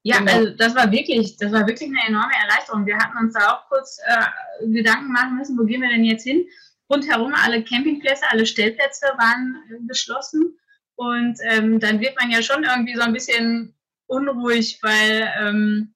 [0.03, 0.33] Ja, genau.
[0.33, 2.87] also das war wirklich, das war wirklich eine enorme Erleichterung.
[2.87, 6.25] Wir hatten uns da auch kurz äh, Gedanken machen müssen, wo gehen wir denn jetzt
[6.25, 6.45] hin?
[6.91, 10.59] Rundherum alle Campingplätze, alle Stellplätze waren äh, geschlossen.
[10.97, 13.75] Und ähm, dann wird man ja schon irgendwie so ein bisschen
[14.07, 15.95] unruhig, weil ähm,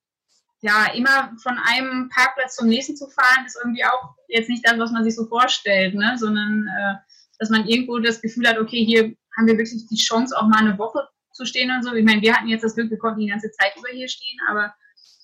[0.65, 4.79] ja, immer von einem Parkplatz zum nächsten zu fahren, ist irgendwie auch jetzt nicht das,
[4.79, 6.15] was man sich so vorstellt, ne?
[6.17, 6.95] sondern äh,
[7.39, 10.61] dass man irgendwo das Gefühl hat, okay, hier haben wir wirklich die Chance, auch mal
[10.61, 11.93] eine Woche zu stehen und so.
[11.93, 14.39] Ich meine, wir hatten jetzt das Glück, wir konnten die ganze Zeit über hier stehen,
[14.49, 14.75] aber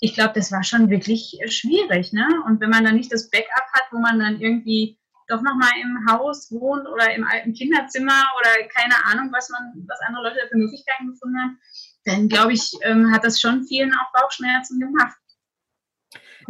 [0.01, 2.13] ich glaube, das war schon wirklich äh, schwierig.
[2.13, 2.27] Ne?
[2.47, 4.99] Und wenn man dann nicht das Backup hat, wo man dann irgendwie
[5.31, 10.01] doch nochmal im Haus wohnt oder im alten Kinderzimmer oder keine Ahnung, was man, was
[10.07, 11.59] andere Leute für Möglichkeiten gefunden haben,
[12.05, 15.17] dann glaube ich, ähm, hat das schon vielen auch Bauchschmerzen gemacht.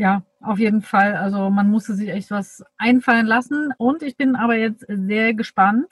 [0.00, 1.14] Ja, auf jeden Fall.
[1.14, 3.74] Also man musste sich echt was einfallen lassen.
[3.76, 5.88] Und ich bin aber jetzt sehr gespannt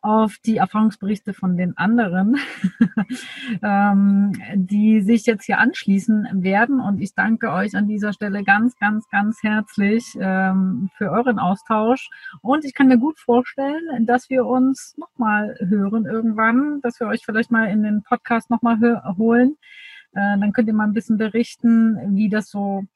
[0.00, 2.38] auf die Erfahrungsberichte von den anderen,
[3.62, 6.80] ähm, die sich jetzt hier anschließen werden.
[6.80, 12.08] Und ich danke euch an dieser Stelle ganz, ganz, ganz herzlich ähm, für euren Austausch.
[12.40, 17.26] Und ich kann mir gut vorstellen, dass wir uns nochmal hören irgendwann, dass wir euch
[17.26, 18.78] vielleicht mal in den Podcast nochmal
[19.18, 19.58] holen.
[20.12, 22.86] Äh, dann könnt ihr mal ein bisschen berichten, wie das so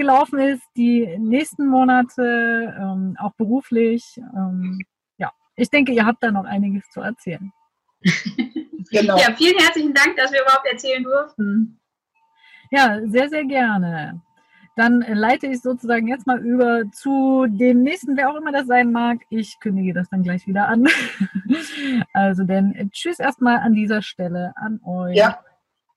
[0.00, 4.02] gelaufen ist, die nächsten Monate, ähm, auch beruflich.
[4.34, 4.80] Ähm,
[5.18, 7.52] ja, ich denke, ihr habt da noch einiges zu erzählen.
[8.90, 9.18] genau.
[9.18, 11.78] Ja, vielen herzlichen Dank, dass wir überhaupt erzählen durften.
[12.70, 14.22] Ja, sehr, sehr gerne.
[14.76, 18.92] Dann leite ich sozusagen jetzt mal über zu dem nächsten, wer auch immer das sein
[18.92, 19.18] mag.
[19.28, 20.86] Ich kündige das dann gleich wieder an.
[22.12, 25.16] Also denn tschüss erstmal an dieser Stelle an euch.
[25.16, 25.42] Ja.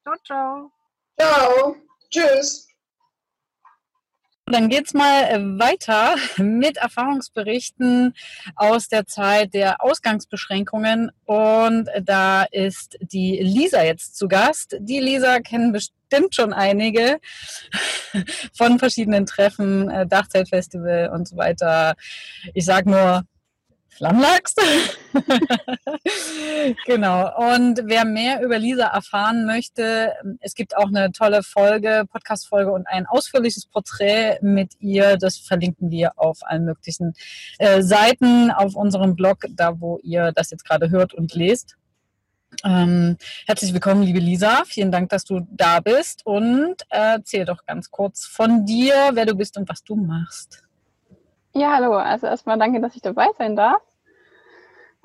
[0.03, 0.71] Ciao, ciao.
[1.19, 1.75] Ciao.
[2.09, 2.72] Tschüss.
[4.45, 8.13] Dann geht's mal äh, weiter mit Erfahrungsberichten
[8.55, 11.11] aus der Zeit der Ausgangsbeschränkungen.
[11.25, 14.75] Und da ist die Lisa jetzt zu Gast.
[14.79, 17.19] Die Lisa kennen bestimmt schon einige
[18.57, 21.95] von verschiedenen Treffen, äh, Dachzeltfestival und so weiter.
[22.53, 23.23] Ich sage nur
[23.95, 24.55] Flammlachs.
[26.85, 27.53] genau.
[27.53, 32.87] Und wer mehr über Lisa erfahren möchte, es gibt auch eine tolle Folge, Podcast-Folge und
[32.87, 35.17] ein ausführliches Porträt mit ihr.
[35.17, 37.13] Das verlinken wir auf allen möglichen
[37.59, 41.77] äh, Seiten auf unserem Blog, da wo ihr das jetzt gerade hört und lest.
[42.63, 44.63] Ähm, herzlich willkommen, liebe Lisa.
[44.65, 49.35] Vielen Dank, dass du da bist und erzähl doch ganz kurz von dir, wer du
[49.35, 50.63] bist und was du machst.
[51.55, 51.93] Ja, hallo.
[51.93, 53.81] Also erstmal danke, dass ich dabei sein darf.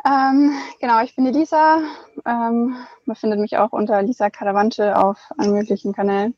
[0.06, 1.82] Ähm, genau, ich bin die Lisa.
[2.24, 6.34] Ähm, man findet mich auch unter Lisa Caravante auf allen möglichen Kanälen.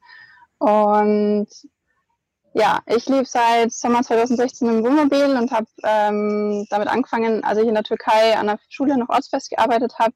[0.59, 1.47] Und
[2.55, 7.69] ja, ich lebe seit Sommer 2016 im Wohnmobil und habe ähm, damit angefangen, als ich
[7.69, 10.15] in der Türkei an der Schule noch ortsfest gearbeitet habe.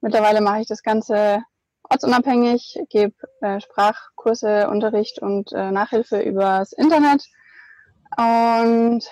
[0.00, 1.42] Mittlerweile mache ich das Ganze
[1.90, 7.24] ortsunabhängig, gebe äh, Sprachkurse, Unterricht und äh, Nachhilfe übers Internet.
[8.16, 9.06] Und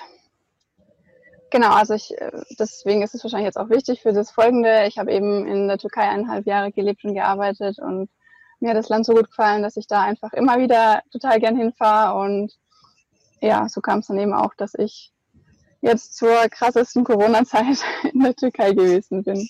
[1.54, 4.86] genau, also ich, äh, deswegen ist es wahrscheinlich jetzt auch wichtig für das Folgende.
[4.88, 8.10] Ich habe eben in der Türkei eineinhalb Jahre gelebt und gearbeitet und
[8.58, 11.56] mir hat das Land so gut gefallen, dass ich da einfach immer wieder total gern
[11.56, 12.18] hinfahre.
[12.18, 12.52] Und
[13.40, 15.12] ja, so kam es dann eben auch, dass ich
[15.80, 17.78] jetzt zur krassesten Corona-Zeit
[18.12, 19.48] in der Türkei gewesen bin.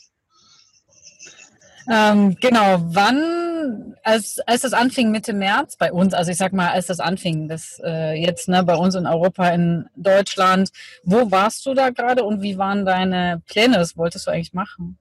[1.90, 6.70] Ähm, genau, wann, als, als das anfing Mitte März bei uns, also ich sag mal,
[6.70, 10.70] als das anfing, das äh, jetzt ne, bei uns in Europa, in Deutschland,
[11.02, 13.78] wo warst du da gerade und wie waren deine Pläne?
[13.78, 14.98] Was wolltest du eigentlich machen?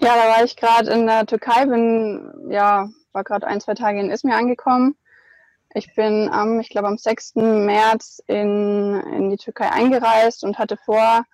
[0.00, 4.00] Ja, da war ich gerade in der Türkei, bin, ja, war gerade ein, zwei Tage
[4.00, 4.96] in Izmir angekommen.
[5.72, 7.36] Ich bin am, ich glaube, am 6.
[7.36, 11.24] März in, in die Türkei eingereist und hatte vor,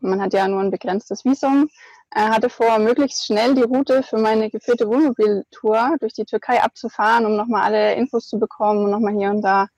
[0.00, 1.68] man hat ja nur ein begrenztes Visum,
[2.14, 7.36] hatte vor, möglichst schnell die Route für meine geführte Wohnmobiltour durch die Türkei abzufahren, um
[7.36, 9.68] nochmal alle Infos zu bekommen und nochmal hier und da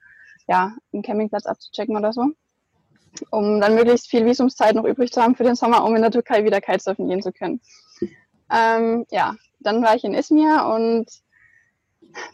[0.49, 2.31] ja, einen Campingplatz abzuchecken oder so.
[3.31, 6.11] Um dann möglichst viel Visumszeit noch übrig zu haben für den Sommer, um in der
[6.11, 7.61] Türkei wieder Kitesurfen gehen zu können.
[8.51, 11.07] Ähm, ja, dann war ich in Izmir und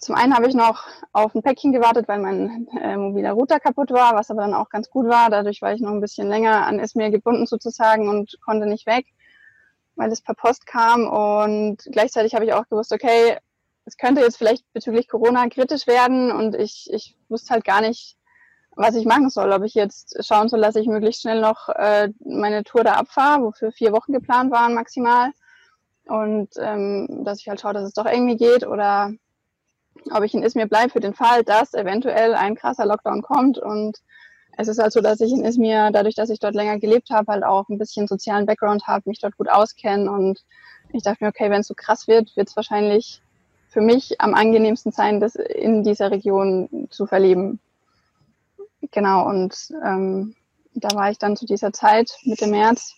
[0.00, 3.90] zum einen habe ich noch auf ein Päckchen gewartet, weil mein äh, mobiler Router kaputt
[3.90, 5.30] war, was aber dann auch ganz gut war.
[5.30, 9.06] Dadurch war ich noch ein bisschen länger an Izmir gebunden sozusagen und konnte nicht weg
[9.98, 11.06] weil es per Post kam.
[11.06, 13.36] Und gleichzeitig habe ich auch gewusst, okay,
[13.84, 18.16] es könnte jetzt vielleicht bezüglich Corona kritisch werden und ich, ich wusste halt gar nicht,
[18.76, 19.50] was ich machen soll.
[19.52, 23.42] Ob ich jetzt schauen soll, dass ich möglichst schnell noch äh, meine Tour da abfahre,
[23.42, 25.32] wofür vier Wochen geplant waren maximal.
[26.04, 29.10] Und ähm, dass ich halt schaue, dass es doch irgendwie geht oder
[30.12, 33.98] ob ich in Izmir bleibe für den Fall, dass eventuell ein krasser Lockdown kommt und
[34.58, 37.32] es ist halt so, dass ich in Izmir, dadurch, dass ich dort länger gelebt habe,
[37.32, 40.44] halt auch ein bisschen sozialen Background habe, mich dort gut auskenne und
[40.92, 43.22] ich dachte mir, okay, wenn es so krass wird, wird es wahrscheinlich
[43.68, 47.60] für mich am angenehmsten sein, das in dieser Region zu verleben.
[48.90, 50.34] Genau, und ähm,
[50.74, 52.94] da war ich dann zu dieser Zeit, Mitte März.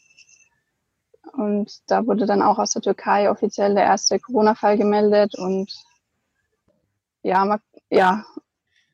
[1.33, 5.35] Und da wurde dann auch aus der Türkei offiziell der erste Corona-Fall gemeldet.
[5.37, 5.71] Und
[7.23, 7.59] ja,
[7.91, 8.25] ja,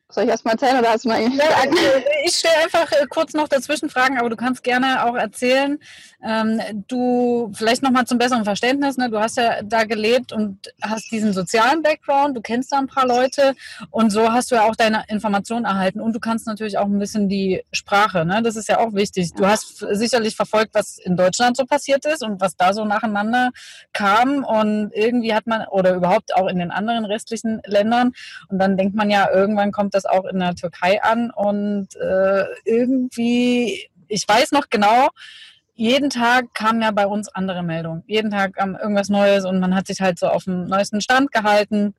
[0.09, 1.27] soll ich erst mal erzählen oder hast du mal ja,
[2.25, 5.79] Ich stelle einfach äh, kurz noch dazwischen Fragen, aber du kannst gerne auch erzählen.
[6.25, 9.09] Ähm, du, vielleicht nochmal zum besseren Verständnis, ne?
[9.09, 13.05] du hast ja da gelebt und hast diesen sozialen Background, du kennst da ein paar
[13.05, 13.53] Leute
[13.91, 16.97] und so hast du ja auch deine Informationen erhalten und du kannst natürlich auch ein
[16.97, 18.41] bisschen die Sprache, ne?
[18.41, 19.33] das ist ja auch wichtig.
[19.33, 23.51] Du hast sicherlich verfolgt, was in Deutschland so passiert ist und was da so nacheinander
[23.93, 28.13] kam und irgendwie hat man, oder überhaupt auch in den anderen restlichen Ländern
[28.49, 32.45] und dann denkt man ja, irgendwann kommt das auch in der Türkei an und äh,
[32.65, 35.09] irgendwie, ich weiß noch genau,
[35.73, 38.03] jeden Tag kamen ja bei uns andere Meldungen.
[38.07, 41.31] Jeden Tag kam irgendwas Neues und man hat sich halt so auf dem neuesten Stand
[41.31, 41.93] gehalten.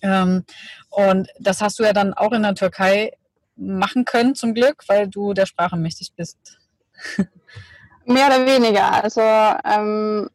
[0.00, 0.44] Ähm,
[0.88, 3.12] und das hast du ja dann auch in der Türkei
[3.56, 6.38] machen können, zum Glück, weil du der Sprache mächtig bist.
[8.06, 9.02] Mehr oder weniger.
[9.02, 10.30] Also ähm,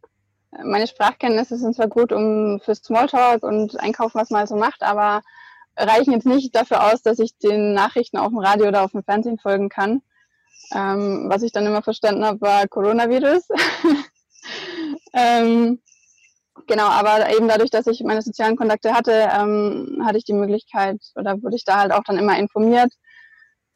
[0.63, 5.21] meine Sprachkenntnisse sind zwar gut um fürs Smalltalk und Einkaufen, was man so macht, aber
[5.77, 9.03] reichen jetzt nicht dafür aus, dass ich den Nachrichten auf dem Radio oder auf dem
[9.03, 10.01] Fernsehen folgen kann.
[10.73, 13.47] Ähm, was ich dann immer verstanden habe, war Coronavirus.
[15.13, 15.81] ähm,
[16.67, 21.01] genau, aber eben dadurch, dass ich meine sozialen Kontakte hatte, ähm, hatte ich die Möglichkeit
[21.15, 22.93] oder wurde ich da halt auch dann immer informiert.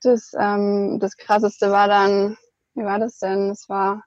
[0.02, 2.38] Das, ähm, das krasseste war dann,
[2.76, 3.50] wie war das denn?
[3.50, 4.04] Es war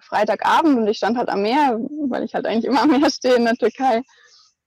[0.00, 3.36] Freitagabend und ich stand halt am Meer, weil ich halt eigentlich immer am Meer stehe
[3.36, 4.02] in der Türkei.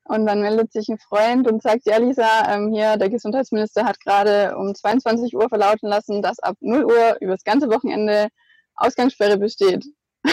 [0.08, 4.00] Und dann meldet sich ein Freund und sagt, ja Lisa, ähm, hier der Gesundheitsminister hat
[4.00, 8.28] gerade um 22 Uhr verlauten lassen, dass ab 0 Uhr über das ganze Wochenende
[8.76, 9.84] Ausgangssperre besteht.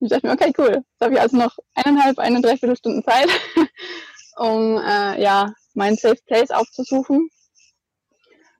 [0.00, 0.82] ich dachte mir, okay, cool.
[0.82, 3.28] Jetzt habe ich also noch eineinhalb, eine Dreiviertelstunde Zeit.
[4.36, 7.28] um äh, ja meinen Safe Place aufzusuchen.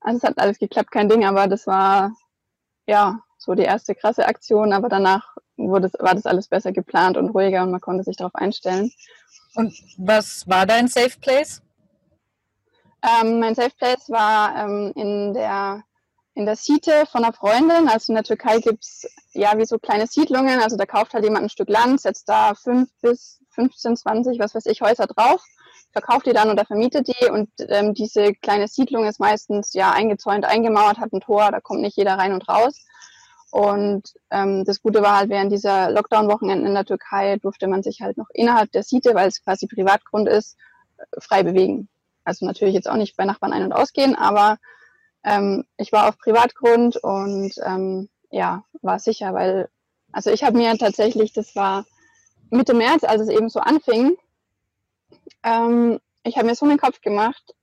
[0.01, 2.13] Also es hat alles geklappt, kein Ding, aber das war
[2.87, 7.31] ja so die erste krasse Aktion, aber danach wurde, war das alles besser geplant und
[7.31, 8.91] ruhiger und man konnte sich darauf einstellen.
[9.55, 11.63] Und was war dein Safe Place?
[13.03, 15.85] Ähm, mein Safe Place war ähm, in der
[16.35, 17.89] in der Siete von einer Freundin.
[17.89, 20.61] Also in der Türkei gibt's ja wie so kleine Siedlungen.
[20.61, 24.55] Also da kauft halt jemand ein Stück Land, setzt da fünf bis 15, 20, was
[24.55, 25.41] weiß ich, Häuser drauf,
[25.93, 27.31] verkauft die dann oder vermietet die.
[27.31, 31.83] Und ähm, diese kleine Siedlung ist meistens ja eingezäunt, eingemauert, hat ein Tor, da kommt
[31.83, 32.85] nicht jeder rein und raus.
[33.55, 38.01] Und ähm, das Gute war halt, während dieser Lockdown-Wochenenden in der Türkei durfte man sich
[38.01, 40.57] halt noch innerhalb der Siete, weil es quasi Privatgrund ist,
[41.21, 41.89] frei bewegen.
[42.25, 44.59] Also natürlich jetzt auch nicht bei Nachbarn ein- und ausgehen, aber
[45.23, 49.69] ähm, ich war auf Privatgrund und ähm, ja, war sicher, weil,
[50.11, 51.87] also ich habe mir tatsächlich, das war
[52.51, 54.17] Mitte März, als es eben so anfing,
[55.45, 57.55] ähm, ich habe mir so einen Kopf gemacht,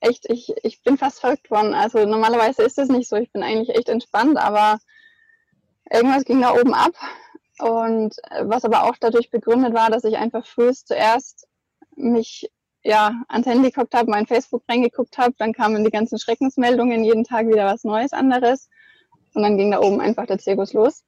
[0.00, 1.72] echt, ich, ich bin fast verrückt worden.
[1.72, 4.78] Also normalerweise ist es nicht so, ich bin eigentlich echt entspannt, aber
[5.90, 6.92] irgendwas ging da oben ab.
[7.58, 11.46] Und was aber auch dadurch begründet war, dass ich einfach frühest zuerst
[11.94, 12.50] mich
[12.82, 17.24] ja ans Handy geguckt habe, mein Facebook reingeguckt habe, dann kamen die ganzen Schreckensmeldungen, jeden
[17.24, 18.68] Tag wieder was Neues anderes.
[19.34, 21.04] Und dann ging da oben einfach der Zirkus los.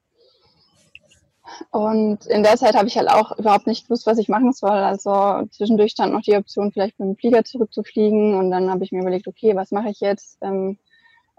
[1.71, 4.69] Und in der Zeit habe ich halt auch überhaupt nicht gewusst, was ich machen soll.
[4.69, 8.35] Also zwischendurch stand noch die Option, vielleicht mit dem Flieger zurückzufliegen.
[8.35, 10.77] Und dann habe ich mir überlegt, okay, was mache ich jetzt, ähm,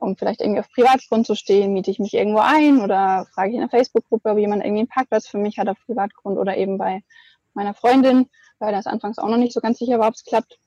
[0.00, 1.72] um vielleicht irgendwie auf Privatgrund zu stehen?
[1.72, 4.88] Miete ich mich irgendwo ein oder frage ich in einer Facebook-Gruppe, ob jemand irgendwie einen
[4.88, 7.02] Parkplatz für mich hat auf Privatgrund oder eben bei
[7.54, 10.58] meiner Freundin, weil das anfangs auch noch nicht so ganz sicher war, ob es klappt.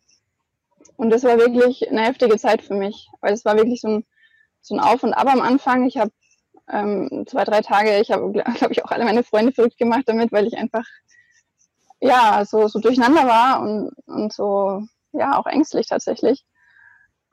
[0.96, 4.06] Und das war wirklich eine heftige Zeit für mich, weil es war wirklich so ein,
[4.62, 5.86] so ein Auf und Ab am Anfang.
[5.86, 6.12] Ich habe
[6.70, 10.32] ähm, zwei, drei Tage, ich habe, glaube ich, auch alle meine Freunde verrückt gemacht damit,
[10.32, 10.86] weil ich einfach
[12.00, 16.46] ja so, so durcheinander war und, und so ja auch ängstlich tatsächlich.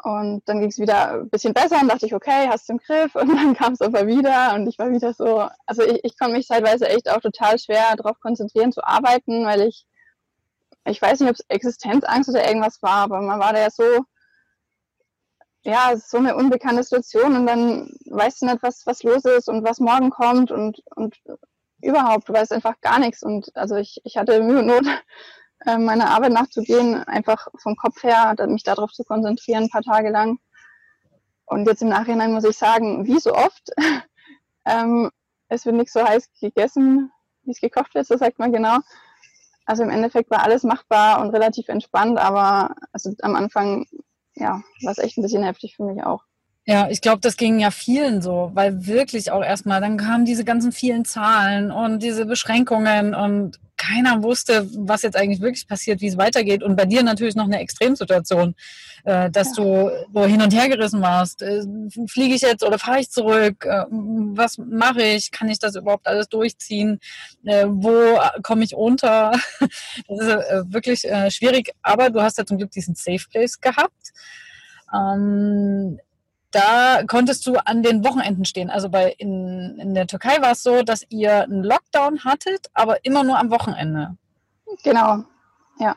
[0.03, 2.79] Und dann ging es wieder ein bisschen besser und dachte ich, okay, hast du im
[2.79, 3.15] Griff.
[3.15, 6.37] Und dann kam es aber wieder und ich war wieder so, also ich, ich konnte
[6.37, 9.87] mich teilweise echt auch total schwer darauf konzentrieren zu arbeiten, weil ich,
[10.87, 14.05] ich weiß nicht, ob es Existenzangst oder irgendwas war, aber man war da ja so,
[15.63, 19.63] ja, so eine unbekannte Situation und dann weißt du nicht, was, was los ist und
[19.65, 21.17] was morgen kommt und, und
[21.83, 23.23] überhaupt, du weißt einfach gar nichts.
[23.23, 24.85] Und also ich, ich hatte Mühe und Not,
[25.67, 30.11] äh, meiner Arbeit nachzugehen, einfach vom Kopf her, mich darauf zu konzentrieren, ein paar Tage
[30.11, 30.39] lang.
[31.47, 33.71] Und jetzt im Nachhinein muss ich sagen, wie so oft,
[34.67, 35.11] ähm,
[35.49, 37.11] es wird nicht so heiß gegessen,
[37.43, 38.79] wie es gekocht wird, so sagt man genau.
[39.67, 43.87] Also im Endeffekt war alles machbar und relativ entspannt, aber also am Anfang
[44.35, 46.25] ja, war es echt ein bisschen heftig für mich auch.
[46.67, 50.45] Ja, ich glaube, das ging ja vielen so, weil wirklich auch erstmal, dann kamen diese
[50.45, 56.09] ganzen vielen Zahlen und diese Beschränkungen und keiner wusste, was jetzt eigentlich wirklich passiert, wie
[56.09, 56.63] es weitergeht.
[56.63, 58.55] Und bei dir natürlich noch eine Extremsituation,
[59.05, 59.65] äh, dass ja.
[59.65, 61.41] du so hin und her gerissen warst.
[61.41, 61.63] Äh,
[62.07, 63.65] fliege ich jetzt oder fahre ich zurück?
[63.65, 65.31] Äh, was mache ich?
[65.31, 67.01] Kann ich das überhaupt alles durchziehen?
[67.43, 69.33] wo komme ich unter?
[70.09, 71.71] Das ist wirklich schwierig.
[71.83, 74.13] Aber du hast ja zum Glück diesen Safe Place gehabt.
[74.95, 75.99] Ähm,
[76.51, 78.71] da konntest du an den Wochenenden stehen.
[78.71, 83.05] Also bei in, in der Türkei war es so, dass ihr einen Lockdown hattet, aber
[83.05, 84.17] immer nur am Wochenende.
[84.83, 85.25] Genau,
[85.79, 85.97] ja.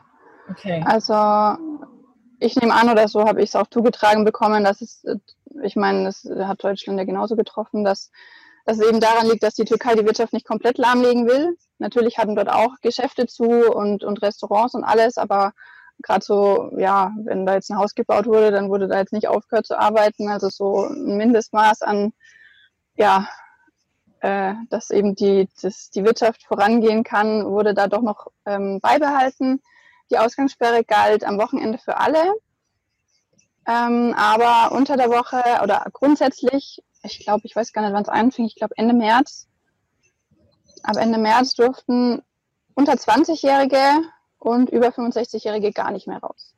[0.50, 0.84] Okay.
[0.86, 1.58] Also
[2.40, 5.04] ich nehme an oder so habe ich es auch zugetragen bekommen, dass es,
[5.64, 8.12] ich meine, das hat Deutschland ja genauso getroffen, dass,
[8.66, 11.58] dass es eben daran liegt, dass die Türkei die Wirtschaft nicht komplett lahmlegen will.
[11.80, 15.54] Natürlich hatten dort auch Geschäfte zu und, und Restaurants und alles, aber
[16.02, 19.28] gerade so, ja, wenn da jetzt ein Haus gebaut wurde, dann wurde da jetzt nicht
[19.28, 20.30] aufgehört zu arbeiten.
[20.30, 22.14] Also so ein Mindestmaß an,
[22.96, 23.28] ja,
[24.22, 29.62] äh, dass eben die, dass die Wirtschaft vorangehen kann, wurde da doch noch ähm, beibehalten.
[30.12, 32.34] Die Ausgangssperre galt am Wochenende für alle.
[33.68, 38.10] Ähm, aber unter der Woche oder grundsätzlich, ich glaube, ich weiß gar nicht, wann es
[38.10, 39.48] anfing, ich glaube Ende März.
[40.84, 42.22] Ab Ende März durften
[42.76, 44.04] unter 20-Jährige
[44.44, 46.54] und über 65-Jährige gar nicht mehr raus.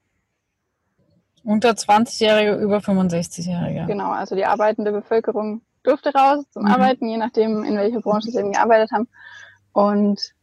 [1.44, 3.86] Unter 20-Jährige, über 65-Jährige.
[3.86, 6.72] Genau, also die arbeitende Bevölkerung durfte raus zum mhm.
[6.72, 9.08] Arbeiten, je nachdem, in welcher Branche sie eben gearbeitet haben.
[9.72, 10.34] Und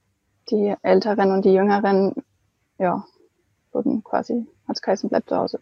[0.51, 2.15] die Älteren und die Jüngeren,
[2.79, 3.05] ja,
[3.73, 5.59] wurden quasi, als geheißen, bleibt zu Hause.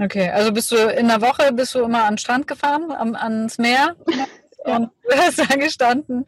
[0.00, 3.14] Okay, also bist du in der Woche, bist du immer an den Strand gefahren, am,
[3.14, 3.94] ans Meer?
[4.64, 6.26] und hast da gestanden.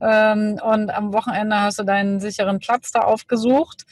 [0.00, 3.84] Ähm, und am Wochenende hast du deinen sicheren Platz da aufgesucht.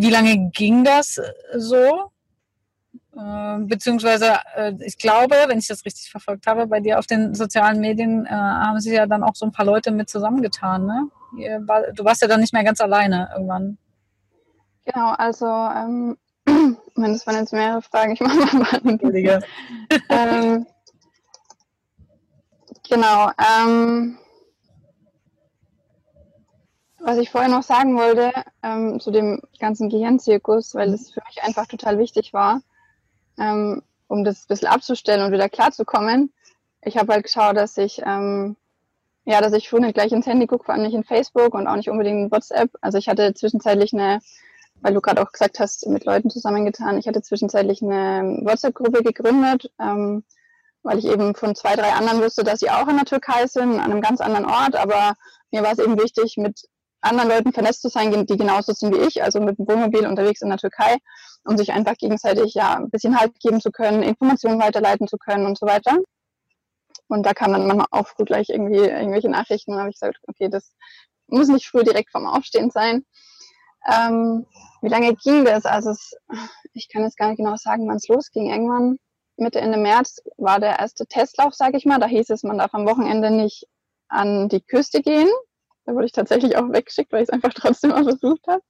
[0.00, 2.12] Wie lange ging das äh, so?
[3.16, 7.34] Äh, beziehungsweise, äh, ich glaube, wenn ich das richtig verfolgt habe, bei dir auf den
[7.34, 10.86] sozialen Medien haben sich ja dann auch so ein paar Leute mit zusammengetan.
[10.86, 11.08] Ne?
[11.94, 13.76] Du warst ja dann nicht mehr ganz alleine irgendwann.
[14.84, 16.16] Genau, also ähm,
[16.94, 18.12] das waren jetzt mehrere Fragen.
[18.12, 19.40] Ich mache mal Entschuldige.
[20.10, 20.64] ähm,
[22.88, 23.32] genau.
[23.36, 24.16] Ähm,
[27.00, 28.32] was ich vorher noch sagen wollte
[28.62, 32.62] ähm, zu dem ganzen Gehirnzirkus, weil es für mich einfach total wichtig war,
[33.38, 36.32] ähm, um das ein bisschen abzustellen und wieder klarzukommen.
[36.82, 38.56] Ich habe halt geschaut, dass ich ähm,
[39.28, 41.66] ja, dass ich schon nicht gleich ins Handy gucke, vor allem nicht in Facebook und
[41.66, 42.70] auch nicht unbedingt in WhatsApp.
[42.80, 44.20] Also ich hatte zwischenzeitlich eine,
[44.80, 49.70] weil du gerade auch gesagt hast, mit Leuten zusammengetan, ich hatte zwischenzeitlich eine WhatsApp-Gruppe gegründet,
[49.78, 50.24] ähm,
[50.82, 53.74] weil ich eben von zwei, drei anderen wusste, dass sie auch in der Türkei sind,
[53.74, 54.76] an einem ganz anderen Ort.
[54.76, 55.12] Aber
[55.50, 56.66] mir war es eben wichtig, mit
[57.00, 60.42] anderen Leuten vernetzt zu sein, die genauso sind wie ich, also mit dem Wohnmobil unterwegs
[60.42, 60.96] in der Türkei,
[61.44, 65.46] um sich einfach gegenseitig ja ein bisschen Halt geben zu können, Informationen weiterleiten zu können
[65.46, 65.98] und so weiter.
[67.08, 69.72] Und da kam dann manchmal auch früh gleich irgendwie irgendwelche Nachrichten.
[69.72, 70.74] Und habe ich gesagt, okay, das
[71.26, 73.04] muss nicht früh direkt vom Aufstehen sein.
[73.90, 74.46] Ähm,
[74.82, 75.64] wie lange ging das?
[75.64, 76.14] Also es,
[76.74, 78.50] ich kann jetzt gar nicht genau sagen, wann es losging.
[78.50, 78.98] Irgendwann
[79.36, 81.98] Mitte, Ende März war der erste Testlauf, sage ich mal.
[81.98, 83.66] Da hieß es, man darf am Wochenende nicht
[84.08, 85.28] an die Küste gehen.
[85.88, 88.62] Da wurde ich tatsächlich auch weggeschickt, weil ich es einfach trotzdem mal versucht habe.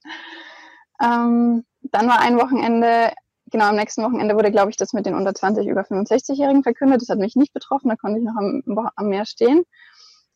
[1.02, 3.10] Ähm, dann war ein Wochenende
[3.50, 7.02] genau, am nächsten Wochenende wurde, glaube ich, das mit den unter 20, über 65-Jährigen verkündet.
[7.02, 8.62] Das hat mich nicht betroffen, da konnte ich noch am,
[8.94, 9.64] am Meer stehen.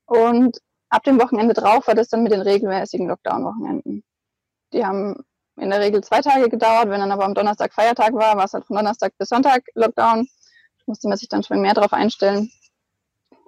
[0.06, 0.58] Und
[0.88, 4.02] ab dem Wochenende drauf war das dann mit den regelmäßigen Lockdown-Wochenenden.
[4.72, 5.22] Die haben
[5.60, 6.88] in der Regel zwei Tage gedauert.
[6.88, 10.24] Wenn dann aber am Donnerstag Feiertag war, war es halt von Donnerstag bis Sonntag Lockdown.
[10.24, 12.50] Da musste man sich dann schon mehr drauf einstellen.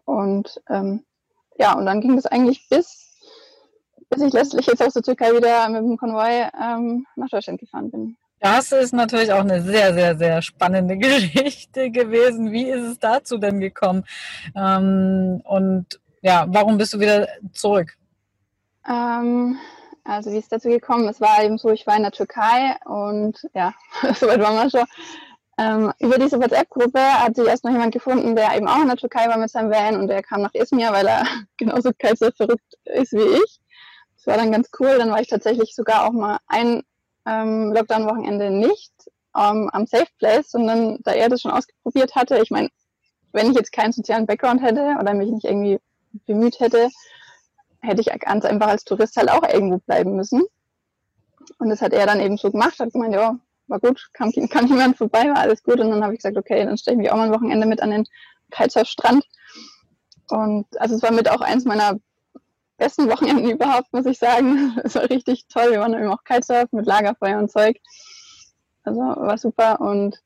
[0.04, 1.04] Und ähm,
[1.56, 3.13] ja, und dann ging das eigentlich bis,
[4.08, 7.90] bis ich letztlich jetzt aus der Türkei wieder mit dem Konvoi ähm, nach Deutschland gefahren
[7.90, 8.16] bin.
[8.40, 12.52] Das ist natürlich auch eine sehr, sehr, sehr spannende Geschichte gewesen.
[12.52, 14.04] Wie ist es dazu denn gekommen?
[14.54, 17.96] Ähm, und ja, warum bist du wieder zurück?
[18.86, 19.58] Ähm,
[20.04, 21.08] also wie ist es dazu gekommen?
[21.08, 23.72] Es war eben so, ich war in der Türkei und ja,
[24.14, 24.86] soweit waren wir schon.
[25.56, 28.96] Ähm, über diese WhatsApp-Gruppe hat sich erst noch jemand gefunden, der eben auch in der
[28.96, 31.24] Türkei war mit seinem Van und der kam nach Izmir, weil er
[31.56, 33.60] genauso verrückt ist wie ich.
[34.24, 34.96] Das war dann ganz cool.
[34.98, 36.82] Dann war ich tatsächlich sogar auch mal ein
[37.26, 38.92] ähm, Lockdown-Wochenende nicht
[39.36, 42.38] ähm, am Safe Place, sondern da er das schon ausprobiert hatte.
[42.38, 42.68] Ich meine,
[43.32, 45.78] wenn ich jetzt keinen sozialen Background hätte oder mich nicht irgendwie
[46.26, 46.88] bemüht hätte,
[47.80, 50.42] hätte ich ganz einfach als Tourist halt auch irgendwo bleiben müssen.
[51.58, 54.64] Und das hat er dann eben so gemacht, hat gemeint, ja, war gut, kam, kam
[54.64, 55.80] niemand vorbei, war alles gut.
[55.80, 57.82] Und dann habe ich gesagt, okay, dann stelle ich mich auch mal ein Wochenende mit
[57.82, 58.06] an den
[58.52, 59.26] Kitesurf-Strand.
[60.30, 61.98] Und also es war mit auch eins meiner
[62.76, 64.78] besten Wochenenden überhaupt, muss ich sagen.
[64.84, 65.70] Es war richtig toll.
[65.70, 67.78] Wir waren eben auch Kitesurfen mit Lagerfeuer und Zeug.
[68.82, 70.20] Also war super und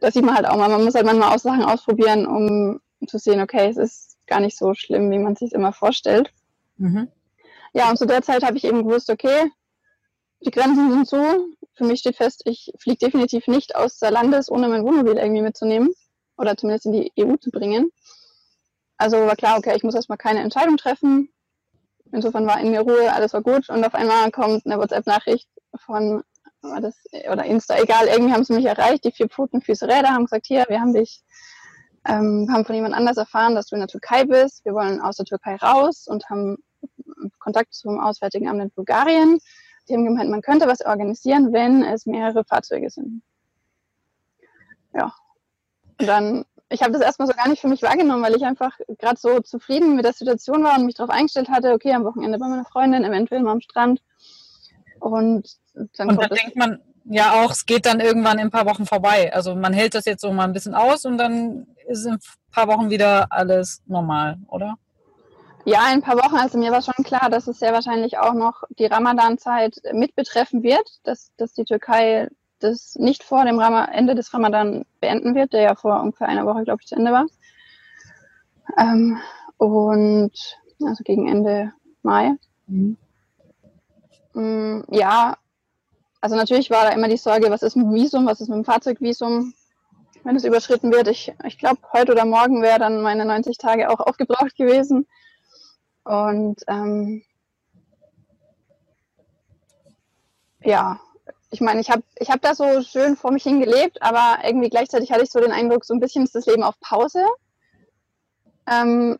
[0.00, 0.68] das sieht man halt auch mal.
[0.68, 4.56] Man muss halt manchmal auch Sachen ausprobieren, um zu sehen, okay, es ist gar nicht
[4.56, 6.32] so schlimm, wie man sich immer vorstellt.
[6.76, 7.08] Mhm.
[7.72, 9.50] Ja, und zu der Zeit habe ich eben gewusst, okay,
[10.44, 11.46] die Grenzen sind so.
[11.74, 15.42] Für mich steht fest, ich fliege definitiv nicht aus der Landes, ohne mein Wohnmobil irgendwie
[15.42, 15.90] mitzunehmen
[16.36, 17.90] oder zumindest in die EU zu bringen.
[18.98, 21.30] Also war klar, okay, ich muss erstmal keine Entscheidung treffen.
[22.12, 26.22] Insofern war in mir Ruhe, alles war gut und auf einmal kommt eine WhatsApp-Nachricht von
[26.62, 26.96] war das,
[27.30, 30.46] oder Insta, egal, irgendwie haben sie mich erreicht, die vier Pfoten, Füße, Räder, haben gesagt,
[30.46, 31.22] hier, wir haben dich,
[32.06, 35.16] ähm, haben von jemand anders erfahren, dass du in der Türkei bist, wir wollen aus
[35.16, 36.58] der Türkei raus und haben
[37.38, 39.38] Kontakt zum Auswärtigen Amt in Bulgarien.
[39.88, 43.22] Die haben gemeint, man könnte was organisieren, wenn es mehrere Fahrzeuge sind.
[44.94, 45.12] Ja.
[46.00, 48.76] Und dann ich habe das erstmal so gar nicht für mich wahrgenommen, weil ich einfach
[48.98, 52.38] gerade so zufrieden mit der Situation war und mich darauf eingestellt hatte, okay, am Wochenende
[52.38, 54.00] bei meiner Freundin, eventuell mal am Strand.
[55.00, 55.56] Und
[55.96, 58.86] dann und da denkt man ja auch, es geht dann irgendwann in ein paar Wochen
[58.86, 59.32] vorbei.
[59.34, 62.20] Also man hält das jetzt so mal ein bisschen aus und dann ist in ein
[62.50, 64.76] paar Wochen wieder alles normal, oder?
[65.64, 66.36] Ja, in ein paar Wochen.
[66.36, 70.62] Also mir war schon klar, dass es sehr wahrscheinlich auch noch die Ramadan-Zeit mit betreffen
[70.62, 72.28] wird, dass, dass die Türkei
[72.62, 76.46] das nicht vor dem Ram Ende des Ramadan beenden wird, der ja vor ungefähr einer
[76.46, 77.26] Woche, glaube ich, zu Ende war.
[78.78, 79.18] Ähm,
[79.56, 80.32] und
[80.84, 82.32] also gegen Ende Mai.
[82.66, 82.96] Mhm.
[84.34, 85.36] Mm, ja,
[86.20, 88.56] also natürlich war da immer die Sorge, was ist mit dem Visum, was ist mit
[88.56, 89.54] dem Fahrzeugvisum,
[90.24, 91.08] wenn es überschritten wird.
[91.08, 95.06] Ich, ich glaube, heute oder morgen wäre dann meine 90 Tage auch aufgebraucht gewesen.
[96.04, 97.22] Und ähm,
[100.64, 101.00] ja,
[101.52, 105.12] ich meine, ich habe ich hab da so schön vor mich hingelebt, aber irgendwie gleichzeitig
[105.12, 107.22] hatte ich so den Eindruck, so ein bisschen ist das Leben auf Pause,
[108.66, 109.18] ähm,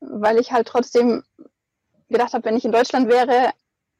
[0.00, 1.22] weil ich halt trotzdem
[2.08, 3.50] gedacht habe, wenn ich in Deutschland wäre,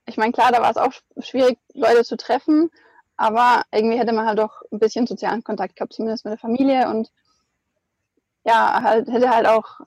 [0.07, 2.71] ich meine, klar, da war es auch schwierig, Leute zu treffen,
[3.19, 6.89] aber irgendwie hätte man halt doch ein bisschen sozialen Kontakt gehabt, zumindest mit der Familie
[6.89, 7.11] und
[8.45, 9.81] ja, halt, hätte halt auch,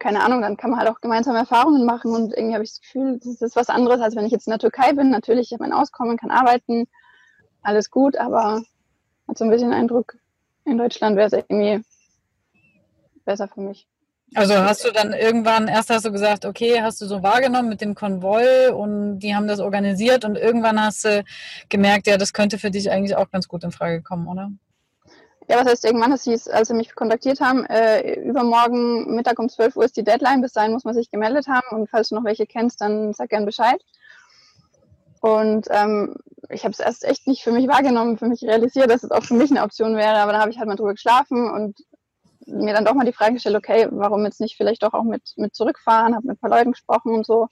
[0.00, 2.80] keine Ahnung, dann kann man halt auch gemeinsame Erfahrungen machen und irgendwie habe ich das
[2.80, 5.10] Gefühl, das ist was anderes, als wenn ich jetzt in der Türkei bin.
[5.10, 6.88] Natürlich, ich habe mein Auskommen, kann arbeiten,
[7.62, 8.62] alles gut, aber
[9.28, 10.16] hat so ein bisschen Eindruck,
[10.64, 11.84] in Deutschland wäre es irgendwie
[13.24, 13.86] besser für mich.
[14.34, 17.82] Also hast du dann irgendwann, erst hast du gesagt, okay, hast du so wahrgenommen mit
[17.82, 21.22] dem Konvoi und die haben das organisiert und irgendwann hast du
[21.68, 24.50] gemerkt, ja, das könnte für dich eigentlich auch ganz gut in Frage kommen, oder?
[25.48, 26.12] Ja, was heißt irgendwann?
[26.12, 30.04] Das hieß, als sie mich kontaktiert haben, äh, übermorgen Mittag um 12 Uhr ist die
[30.04, 30.40] Deadline.
[30.40, 31.66] Bis dahin muss man sich gemeldet haben.
[31.76, 33.82] Und falls du noch welche kennst, dann sag gern Bescheid.
[35.22, 36.16] Und ähm,
[36.50, 39.22] ich habe es erst echt nicht für mich wahrgenommen, für mich realisiert, dass es auch
[39.22, 40.16] für mich eine Option wäre.
[40.16, 41.78] Aber dann habe ich halt mal drüber geschlafen und
[42.46, 45.22] mir dann doch mal die Frage gestellt, okay, warum jetzt nicht vielleicht doch auch mit,
[45.36, 47.46] mit zurückfahren, habe mit ein paar Leuten gesprochen und so.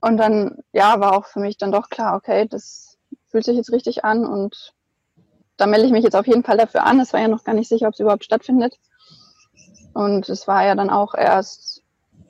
[0.00, 2.96] Und dann, ja, war auch für mich dann doch klar, okay, das
[3.26, 4.72] fühlt sich jetzt richtig an und
[5.56, 7.00] da melde ich mich jetzt auf jeden Fall dafür an.
[7.00, 8.76] Es war ja noch gar nicht sicher, ob es überhaupt stattfindet.
[9.92, 11.82] Und es war ja dann auch erst,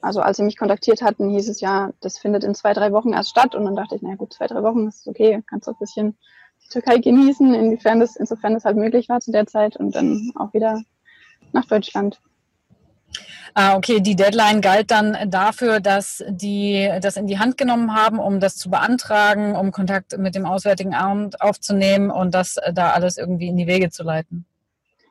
[0.02, 3.12] also als sie mich kontaktiert hatten, hieß es ja, das findet in zwei, drei Wochen
[3.12, 3.54] erst statt.
[3.54, 6.16] Und dann dachte ich, na gut, zwei, drei Wochen ist okay, kannst du ein bisschen
[6.64, 10.32] die Türkei genießen, inwiefern das, insofern das halt möglich war zu der Zeit und dann
[10.36, 10.82] auch wieder
[11.52, 12.20] nach Deutschland.
[13.54, 18.20] Ah, okay, die Deadline galt dann dafür, dass die das in die Hand genommen haben,
[18.20, 23.16] um das zu beantragen, um Kontakt mit dem Auswärtigen Amt aufzunehmen und das da alles
[23.16, 24.46] irgendwie in die Wege zu leiten.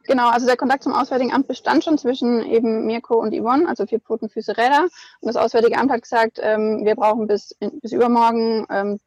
[0.10, 3.86] Genau, also der Kontakt zum Auswärtigen Amt bestand schon zwischen eben Mirko und Yvonne, also
[3.86, 4.88] vier Pfoten, Füße, Räder.
[5.20, 9.00] Und das Auswärtige Amt hat gesagt, ähm, wir brauchen bis, bis übermorgen ähm,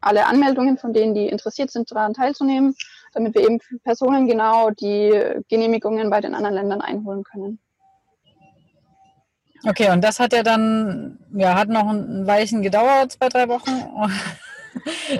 [0.00, 2.74] alle Anmeldungen von denen, die interessiert sind, daran teilzunehmen,
[3.12, 5.16] damit wir eben Personen genau die
[5.48, 7.60] Genehmigungen bei den anderen Ländern einholen können.
[9.64, 13.70] Okay, und das hat ja dann, ja, hat noch ein Weichen gedauert, zwei, drei Wochen.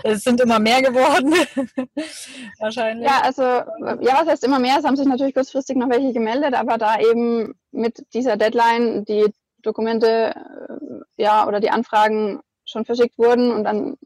[0.02, 1.34] Es sind immer mehr geworden,
[2.58, 3.08] wahrscheinlich.
[3.08, 4.76] Ja, also, ja, was heißt immer mehr?
[4.78, 9.32] Es haben sich natürlich kurzfristig noch welche gemeldet, aber da eben mit dieser Deadline die
[9.62, 13.96] Dokumente, äh, ja, oder die Anfragen schon verschickt wurden und dann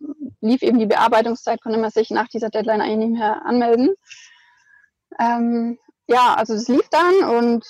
[0.40, 3.94] lief eben die Bearbeitungszeit, konnte man sich nach dieser Deadline eigentlich nicht mehr anmelden.
[5.18, 7.64] Ähm, ja, also es lief dann und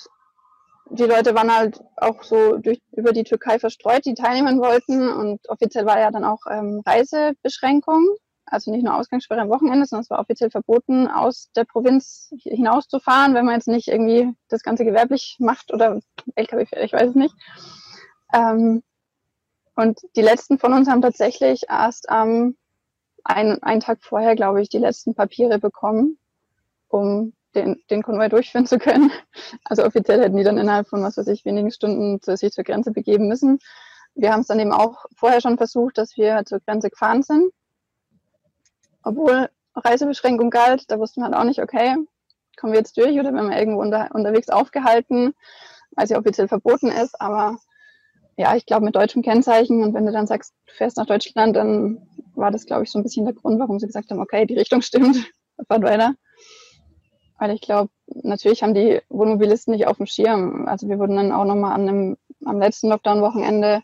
[0.89, 5.09] die Leute waren halt auch so durch, über die Türkei verstreut, die teilnehmen wollten.
[5.09, 8.07] Und offiziell war ja dann auch ähm, Reisebeschränkung.
[8.45, 13.33] Also nicht nur Ausgangssperre am Wochenende, sondern es war offiziell verboten, aus der Provinz hinauszufahren,
[13.33, 15.99] wenn man jetzt nicht irgendwie das Ganze gewerblich macht oder
[16.35, 17.33] LKW fährt, ich weiß es nicht.
[18.33, 18.83] Ähm,
[19.75, 22.55] und die letzten von uns haben tatsächlich erst am
[23.23, 26.19] ein, einen Tag vorher, glaube ich, die letzten Papiere bekommen,
[26.87, 29.11] um den, den Konvoi durchführen zu können.
[29.63, 32.63] Also offiziell hätten die dann innerhalb von, was weiß ich, wenigen Stunden zu, sich zur
[32.63, 33.59] Grenze begeben müssen.
[34.13, 37.51] Wir haben es dann eben auch vorher schon versucht, dass wir zur Grenze gefahren sind.
[39.03, 41.95] Obwohl Reisebeschränkung galt, da wussten wir halt auch nicht, okay,
[42.57, 45.33] kommen wir jetzt durch oder werden wir irgendwo unter, unterwegs aufgehalten,
[45.91, 47.19] weil sie offiziell verboten ist.
[47.19, 47.57] Aber
[48.37, 51.55] ja, ich glaube mit deutschem Kennzeichen und wenn du dann sagst, du fährst nach Deutschland,
[51.55, 54.45] dann war das, glaube ich, so ein bisschen der Grund, warum sie gesagt haben, okay,
[54.45, 55.17] die Richtung stimmt,
[55.67, 56.15] fahrt weiter.
[57.37, 60.67] Weil ich glaube, natürlich haben die Wohnmobilisten nicht auf dem Schirm.
[60.67, 63.81] Also wir wurden dann auch nochmal an einem, am letzten Lockdown-Wochenende,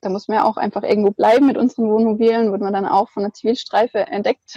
[0.00, 3.22] da mussten wir auch einfach irgendwo bleiben mit unseren Wohnmobilen, wurden wir dann auch von
[3.22, 4.56] der Zivilstreife entdeckt.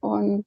[0.00, 0.46] Und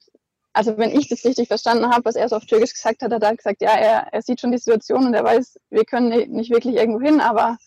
[0.54, 3.24] also wenn ich das richtig verstanden habe, was er so auf Türkisch gesagt hat, hat
[3.24, 6.50] er gesagt, ja, er, er sieht schon die Situation und er weiß, wir können nicht
[6.50, 7.58] wirklich irgendwo hin, aber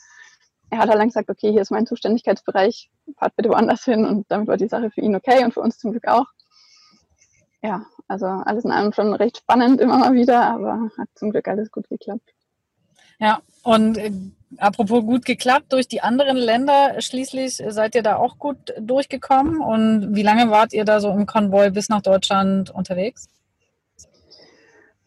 [0.70, 4.26] er hat halt dann gesagt, okay, hier ist mein Zuständigkeitsbereich, fahrt bitte woanders hin und
[4.28, 6.26] damit war die Sache für ihn okay und für uns zum Glück auch.
[7.62, 11.48] Ja, also alles in allem schon recht spannend immer mal wieder, aber hat zum Glück
[11.48, 12.34] alles gut geklappt.
[13.18, 14.12] Ja, und äh,
[14.58, 19.60] apropos gut geklappt, durch die anderen Länder schließlich seid ihr da auch gut durchgekommen.
[19.60, 23.28] Und wie lange wart ihr da so im Konvoi bis nach Deutschland unterwegs?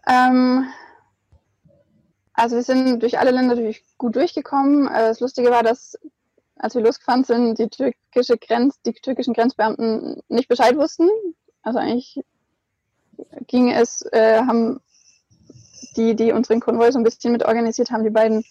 [0.07, 0.65] Ähm,
[2.33, 4.87] also wir sind durch alle Länder natürlich gut durchgekommen.
[4.87, 5.97] Äh, das Lustige war, dass
[6.57, 11.09] als wir losgefahren sind, die türkische Grenz, die türkischen Grenzbeamten nicht Bescheid wussten.
[11.63, 12.21] Also eigentlich
[13.47, 14.79] ging es, äh, haben
[15.95, 18.43] die, die unseren Konvoi so ein bisschen mit organisiert haben, die beiden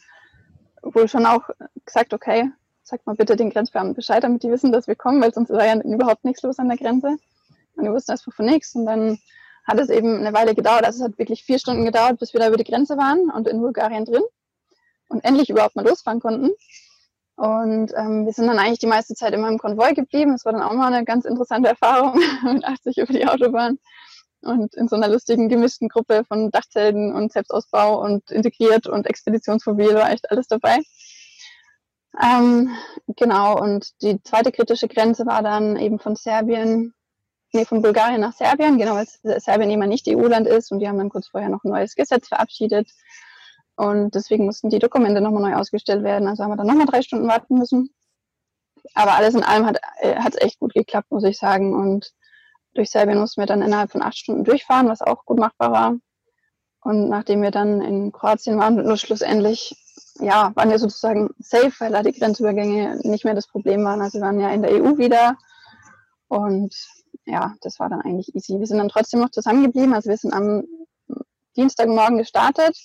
[0.82, 1.48] wohl schon auch
[1.84, 2.50] gesagt, okay,
[2.82, 5.64] sag mal bitte den Grenzbeamten Bescheid, damit die wissen, dass wir kommen, weil sonst war
[5.64, 7.16] ja überhaupt nichts los an der Grenze.
[7.76, 8.74] Und die wussten erstmal von nichts.
[8.74, 9.18] Und dann
[9.64, 10.84] hat es eben eine Weile gedauert.
[10.84, 13.46] Also es hat wirklich vier Stunden gedauert, bis wir da über die Grenze waren und
[13.46, 14.22] in Bulgarien drin
[15.08, 16.50] und endlich überhaupt mal losfahren konnten.
[17.36, 20.32] Und ähm, wir sind dann eigentlich die meiste Zeit immer im Konvoi geblieben.
[20.32, 23.78] Das war dann auch mal eine ganz interessante Erfahrung mit 80 über die Autobahn
[24.42, 29.94] und in so einer lustigen gemischten Gruppe von Dachzelten und Selbstausbau und integriert und Expeditionsmobil
[29.94, 30.78] war echt alles dabei.
[32.22, 32.70] Ähm,
[33.16, 36.94] genau, und die zweite kritische Grenze war dann eben von Serbien,
[37.52, 39.06] nee, von Bulgarien nach Serbien, genau, weil
[39.40, 42.28] Serbien eben nicht EU-Land ist und die haben dann kurz vorher noch ein neues Gesetz
[42.28, 42.90] verabschiedet.
[43.76, 46.28] Und deswegen mussten die Dokumente nochmal neu ausgestellt werden.
[46.28, 47.94] Also haben wir dann nochmal drei Stunden warten müssen.
[48.94, 51.74] Aber alles in allem hat es äh, echt gut geklappt, muss ich sagen.
[51.74, 52.12] Und
[52.74, 55.96] durch Serbien mussten wir dann innerhalb von acht Stunden durchfahren, was auch gut machbar war.
[56.82, 59.76] Und nachdem wir dann in Kroatien waren, nur schlussendlich,
[60.18, 64.00] ja, waren wir sozusagen safe, weil da die Grenzübergänge nicht mehr das Problem waren.
[64.00, 65.36] Also wir waren ja in der EU wieder.
[66.28, 66.74] Und
[67.26, 68.58] ja, das war dann eigentlich easy.
[68.58, 69.92] Wir sind dann trotzdem noch zusammengeblieben.
[69.92, 70.64] Also wir sind am
[71.56, 72.76] Dienstagmorgen gestartet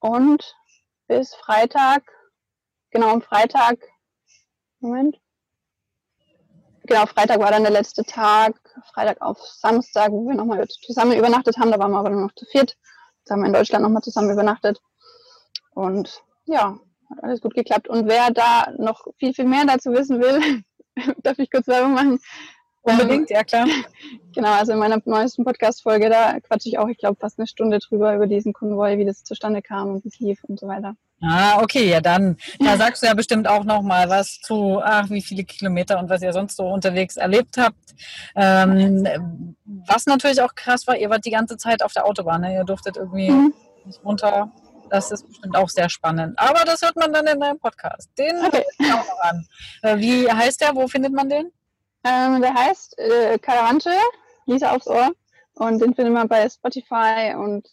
[0.00, 0.56] und
[1.06, 2.02] bis Freitag,
[2.90, 3.78] genau am Freitag,
[4.80, 5.16] Moment,
[6.86, 8.54] genau, Freitag war dann der letzte Tag,
[8.92, 12.34] Freitag auf Samstag, wo wir nochmal zusammen übernachtet haben, da waren wir aber nur noch
[12.34, 12.76] zu viert.
[13.24, 14.80] Da haben wir in Deutschland nochmal zusammen übernachtet.
[15.74, 16.78] Und ja,
[17.10, 17.88] hat alles gut geklappt.
[17.88, 20.62] Und wer da noch viel, viel mehr dazu wissen will,
[21.22, 22.20] darf ich kurz Werbung machen.
[22.82, 23.66] Unbedingt, ja klar.
[24.34, 27.78] Genau, also in meiner neuesten Podcast-Folge, da quatsche ich auch, ich glaube, fast eine Stunde
[27.78, 30.94] drüber über diesen Konvoi, wie das zustande kam und wie es lief und so weiter.
[31.22, 32.36] Ah, okay, ja dann.
[32.58, 36.10] Da sagst du ja bestimmt auch noch mal was zu, ach, wie viele Kilometer und
[36.10, 37.94] was ihr sonst so unterwegs erlebt habt.
[38.34, 42.42] Ähm, was natürlich auch krass war, ihr wart die ganze Zeit auf der Autobahn.
[42.42, 42.54] Ne?
[42.54, 43.54] Ihr durftet irgendwie mhm.
[43.84, 44.52] nicht runter.
[44.90, 46.38] Das ist bestimmt auch sehr spannend.
[46.38, 48.10] Aber das hört man dann in deinem Podcast.
[48.18, 48.64] Den okay.
[48.78, 49.46] ich auch noch an.
[49.82, 50.74] Äh, wie heißt der?
[50.74, 51.50] Wo findet man den?
[52.04, 53.90] Ähm, der heißt äh, Caravante,
[54.44, 55.12] Lisa aufs Ohr.
[55.54, 57.66] Und den findet man bei Spotify und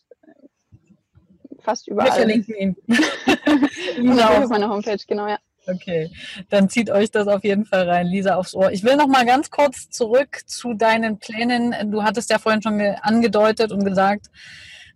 [1.63, 2.09] fast überall.
[2.09, 2.75] Wir verlinken ihn.
[3.97, 5.37] Lisa auf meiner Homepage, genau, ja.
[5.65, 6.11] Okay,
[6.49, 8.71] dann zieht euch das auf jeden Fall rein, Lisa aufs Ohr.
[8.71, 11.73] Ich will noch mal ganz kurz zurück zu deinen Plänen.
[11.89, 14.27] Du hattest ja vorhin schon angedeutet und gesagt,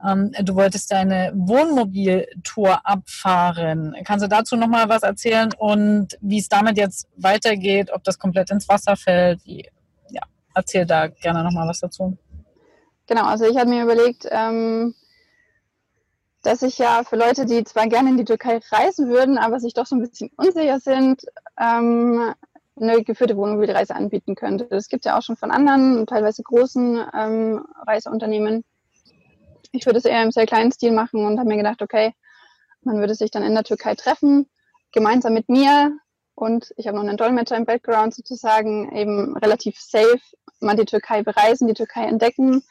[0.05, 3.95] ähm, du wolltest deine Wohnmobiltour abfahren.
[4.03, 8.19] Kannst du dazu noch mal was erzählen und wie es damit jetzt weitergeht, ob das
[8.19, 9.45] komplett ins Wasser fällt?
[9.45, 9.69] Wie,
[10.09, 10.21] ja,
[10.53, 12.17] erzähl da gerne noch mal was dazu.
[13.07, 14.93] Genau, also ich habe mir überlegt, ähm,
[16.47, 19.73] dass ich ja für Leute, die zwar gerne in die Türkei reisen würden, aber sich
[19.73, 21.25] doch so ein bisschen unsicher sind,
[21.59, 22.33] ähm,
[22.79, 24.65] eine geführte Wohnmobilreise anbieten könnte.
[24.69, 28.63] Das gibt es ja auch schon von anderen, teilweise großen ähm, Reiseunternehmen.
[29.73, 32.13] Ich würde es eher im sehr kleinen Stil machen und habe mir gedacht, okay,
[32.81, 34.49] man würde sich dann in der Türkei treffen,
[34.93, 35.97] gemeinsam mit mir
[36.33, 40.21] und ich habe noch einen Dolmetscher im Background sozusagen, eben relativ safe
[40.61, 42.63] mal die Türkei bereisen, die Türkei entdecken,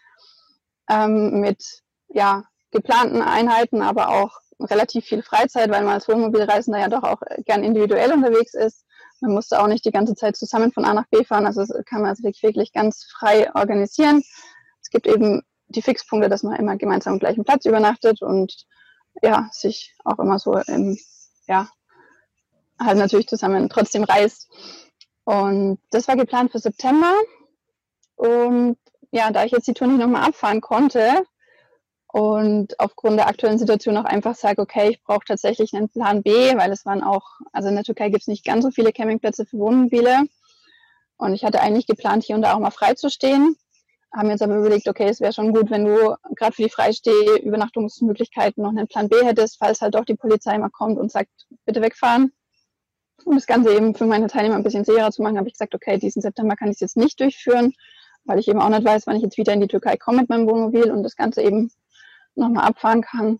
[0.89, 2.45] ähm, mit ja,
[2.77, 7.64] geplanten Einheiten, aber auch relativ viel Freizeit, weil man als Wohnmobilreisender ja doch auch gern
[7.64, 8.85] individuell unterwegs ist.
[9.20, 12.03] Man musste auch nicht die ganze Zeit zusammen von A nach B fahren, also kann
[12.03, 14.22] man sich wirklich ganz frei organisieren.
[14.83, 18.66] Es gibt eben die Fixpunkte, dass man immer gemeinsam am gleichen Platz übernachtet und
[19.22, 20.99] ja, sich auch immer so im,
[21.49, 21.68] ja,
[22.79, 24.49] halt natürlich zusammen trotzdem reist.
[25.24, 27.14] Und das war geplant für September.
[28.16, 28.77] Und
[29.11, 31.24] ja, da ich jetzt die Tour nicht nochmal abfahren konnte,
[32.17, 36.57] und aufgrund der aktuellen Situation auch einfach sage, okay, ich brauche tatsächlich einen Plan B,
[36.57, 39.45] weil es waren auch, also in der Türkei gibt es nicht ganz so viele Campingplätze
[39.45, 40.23] für Wohnmobile.
[41.19, 43.55] Und ich hatte eigentlich geplant, hier und da auch mal freizustehen.
[44.14, 48.62] Haben jetzt aber überlegt, okay, es wäre schon gut, wenn du gerade für die Freisteh-Übernachtungsmöglichkeiten
[48.62, 51.29] noch einen Plan B hättest, falls halt doch die Polizei mal kommt und sagt,
[51.67, 52.33] bitte wegfahren.
[53.27, 55.75] Um das Ganze eben für meine Teilnehmer ein bisschen sicherer zu machen, habe ich gesagt,
[55.75, 57.75] okay, diesen September kann ich es jetzt nicht durchführen,
[58.25, 60.31] weil ich eben auch nicht weiß, wann ich jetzt wieder in die Türkei komme mit
[60.31, 61.71] meinem Wohnmobil und das Ganze eben
[62.37, 63.39] nochmal abfahren kann.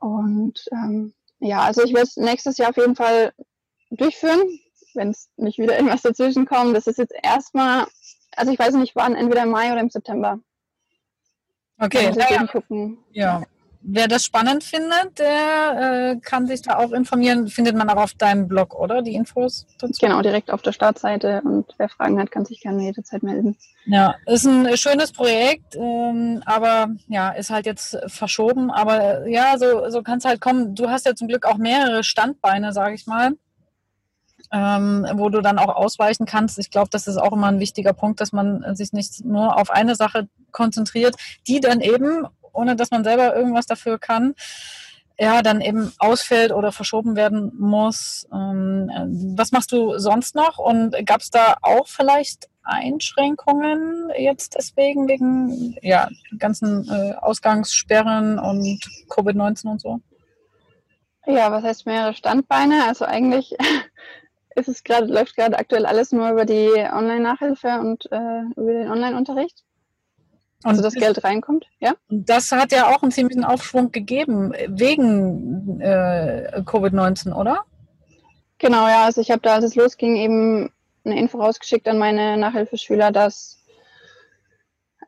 [0.00, 3.32] Und ähm, ja, also ich werde es nächstes Jahr auf jeden Fall
[3.90, 4.42] durchführen,
[4.94, 6.76] wenn es nicht wieder irgendwas dazwischen kommt.
[6.76, 7.86] Das ist jetzt erstmal,
[8.36, 10.40] also ich weiß nicht wann, entweder im Mai oder im September.
[11.78, 12.46] Okay, ja, ja.
[12.46, 12.98] gucken.
[13.12, 13.42] Ja,
[13.80, 17.48] Wer das spannend findet, der äh, kann sich da auch informieren.
[17.48, 19.02] Findet man auch auf deinem Blog, oder?
[19.02, 19.98] Die Infos dazu?
[20.00, 21.40] Genau, direkt auf der Startseite.
[21.42, 23.56] Und wer Fragen hat, kann sich gerne jederzeit melden.
[23.86, 28.70] Ja, ist ein schönes Projekt, ähm, aber ja, ist halt jetzt verschoben.
[28.70, 30.74] Aber äh, ja, so, so kann es halt kommen.
[30.74, 33.32] Du hast ja zum Glück auch mehrere Standbeine, sage ich mal.
[34.50, 36.58] Ähm, wo du dann auch ausweichen kannst.
[36.58, 39.70] Ich glaube, das ist auch immer ein wichtiger Punkt, dass man sich nicht nur auf
[39.70, 41.16] eine Sache konzentriert,
[41.46, 44.34] die dann eben ohne dass man selber irgendwas dafür kann,
[45.20, 48.26] ja, dann eben ausfällt oder verschoben werden muss.
[48.32, 48.88] Ähm,
[49.36, 50.58] was machst du sonst noch?
[50.58, 58.78] Und gab es da auch vielleicht Einschränkungen jetzt deswegen, wegen ja, ganzen äh, Ausgangssperren und
[59.08, 60.00] Covid-19 und so?
[61.26, 62.84] Ja, was heißt mehrere Standbeine?
[62.86, 63.56] Also eigentlich
[64.54, 68.90] ist es gerade, läuft gerade aktuell alles nur über die Online-Nachhilfe und äh, über den
[68.90, 69.64] Online-Unterricht.
[70.64, 71.94] Also das Geld reinkommt, ja?
[72.08, 77.64] Das hat ja auch einen ziemlichen Aufschwung gegeben wegen äh, Covid-19, oder?
[78.58, 79.04] Genau, ja.
[79.04, 80.70] Also ich habe da, als es losging, eben
[81.04, 83.58] eine Info rausgeschickt an meine Nachhilfeschüler, dass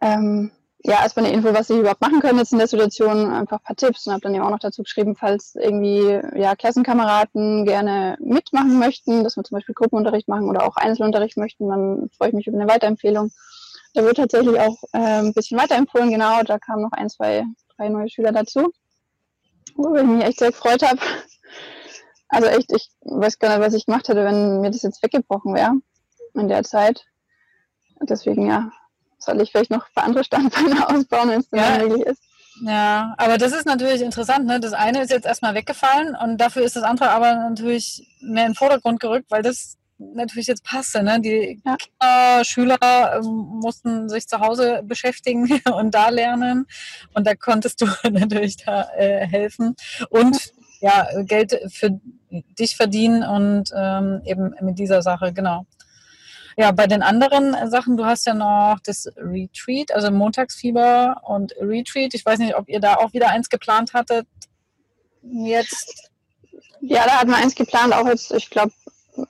[0.01, 3.59] ähm, ja, erstmal eine Info, was sie überhaupt machen können jetzt in der Situation, einfach
[3.59, 7.67] ein paar Tipps und habe dann eben auch noch dazu geschrieben, falls irgendwie ja, Klassenkameraden
[7.67, 12.29] gerne mitmachen möchten, dass wir zum Beispiel Gruppenunterricht machen oder auch Einzelunterricht möchten, dann freue
[12.29, 13.31] ich mich über eine Weiterempfehlung.
[13.95, 16.43] Der wird tatsächlich auch äh, ein bisschen weiterempfohlen, genau.
[16.43, 17.45] Da kamen noch ein, zwei,
[17.77, 18.73] drei neue Schüler dazu,
[19.75, 21.01] worüber ich mich echt sehr gefreut habe.
[22.29, 25.55] Also echt, ich weiß gar nicht, was ich gemacht hätte, wenn mir das jetzt weggebrochen
[25.55, 25.73] wäre
[26.35, 27.05] in der Zeit.
[28.03, 28.71] Deswegen, ja,
[29.19, 31.79] soll ich vielleicht noch für andere Standbeine ausbauen, wenn es ja.
[31.79, 32.23] möglich ist.
[32.63, 34.47] Ja, aber das ist natürlich interessant.
[34.47, 34.61] Ne?
[34.61, 38.53] Das eine ist jetzt erstmal weggefallen und dafür ist das andere aber natürlich mehr in
[38.53, 39.77] den Vordergrund gerückt, weil das
[40.15, 41.03] natürlich jetzt passte.
[41.03, 41.21] Ne?
[41.21, 41.77] Die ja.
[41.77, 46.67] Kinder, Schüler ähm, mussten sich zu Hause beschäftigen und da lernen
[47.15, 49.77] und da konntest du natürlich da äh, helfen
[50.09, 55.67] und ja, Geld für dich verdienen und ähm, eben mit dieser Sache, genau.
[56.57, 62.15] Ja, bei den anderen Sachen, du hast ja noch das Retreat, also Montagsfieber und Retreat.
[62.15, 64.27] Ich weiß nicht, ob ihr da auch wieder eins geplant hattet.
[65.23, 66.11] Jetzt.
[66.81, 68.73] Ja, da hatten wir eins geplant, auch jetzt, ich glaube,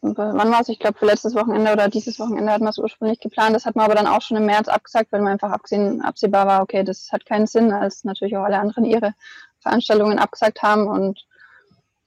[0.02, 0.68] wann war es?
[0.68, 3.54] Ich glaube, für letztes Wochenende oder dieses Wochenende hatten wir es ursprünglich geplant.
[3.54, 6.46] Das hat man aber dann auch schon im März abgesagt, weil man einfach abgesehen, absehbar
[6.46, 9.14] war, okay, das hat keinen Sinn, als natürlich auch alle anderen ihre
[9.60, 10.88] Veranstaltungen abgesagt haben.
[10.88, 11.26] Und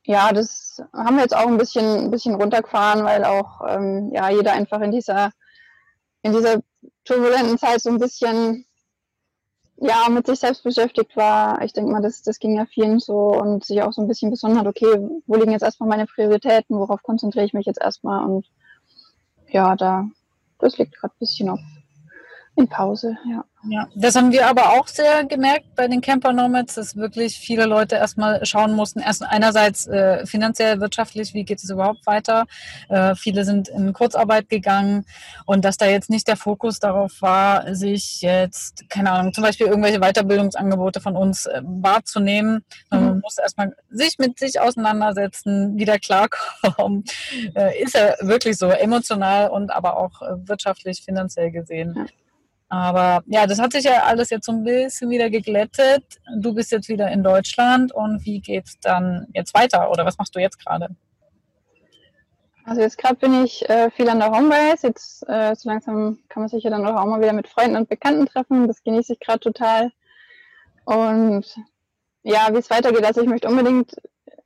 [0.05, 4.29] ja, das haben wir jetzt auch ein bisschen, ein bisschen runtergefahren, weil auch ähm, ja,
[4.29, 5.31] jeder einfach in dieser,
[6.21, 6.57] in dieser
[7.05, 8.65] turbulenten Zeit so ein bisschen
[9.78, 11.61] ja, mit sich selbst beschäftigt war.
[11.61, 14.32] Ich denke mal, das, das ging ja vielen so und sich auch so ein bisschen
[14.32, 18.24] besonnen hat, okay, wo liegen jetzt erstmal meine Prioritäten, worauf konzentriere ich mich jetzt erstmal
[18.26, 18.47] und
[19.49, 20.05] ja, da,
[20.59, 21.59] das liegt gerade ein bisschen auf
[22.55, 23.43] in Pause, ja.
[23.70, 27.66] Ja, das haben wir aber auch sehr gemerkt bei den Camper Nomads, dass wirklich viele
[27.66, 32.45] Leute erstmal schauen mussten, erst einerseits äh, finanziell, wirtschaftlich, wie geht es überhaupt weiter.
[32.89, 35.05] Äh, viele sind in Kurzarbeit gegangen
[35.45, 39.68] und dass da jetzt nicht der Fokus darauf war, sich jetzt, keine Ahnung, zum Beispiel
[39.68, 42.66] irgendwelche Weiterbildungsangebote von uns äh, wahrzunehmen.
[42.91, 42.99] Mhm.
[42.99, 47.05] Man muss erstmal sich mit sich auseinandersetzen, wieder klarkommen.
[47.55, 51.93] Äh, ist ja wirklich so emotional und aber auch äh, wirtschaftlich, finanziell gesehen.
[51.95, 52.05] Ja
[52.70, 56.03] aber ja, das hat sich ja alles jetzt so ein bisschen wieder geglättet.
[56.38, 60.18] Du bist jetzt wieder in Deutschland und wie geht es dann jetzt weiter oder was
[60.18, 60.89] machst du jetzt gerade?
[62.66, 64.88] Also jetzt gerade bin ich äh, viel an der Homebase.
[64.88, 67.89] Jetzt äh, so langsam kann man sich ja dann auch mal wieder mit Freunden und
[67.89, 68.68] Bekannten treffen.
[68.68, 69.91] Das genieße ich gerade total.
[70.86, 71.45] Und
[72.24, 73.95] ja, wie es weitergeht, also ich möchte unbedingt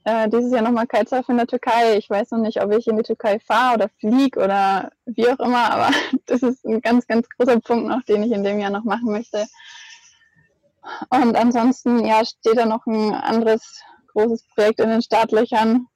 [0.07, 1.97] äh, dieses Jahr nochmal Kitesurfen in der Türkei.
[1.97, 5.39] Ich weiß noch nicht, ob ich in die Türkei fahre oder fliege oder wie auch
[5.39, 5.89] immer, aber
[6.27, 9.11] das ist ein ganz, ganz großer Punkt noch, den ich in dem Jahr noch machen
[9.11, 9.45] möchte.
[11.09, 13.81] Und ansonsten, ja, steht da noch ein anderes
[14.13, 15.87] großes Projekt in den Startlöchern.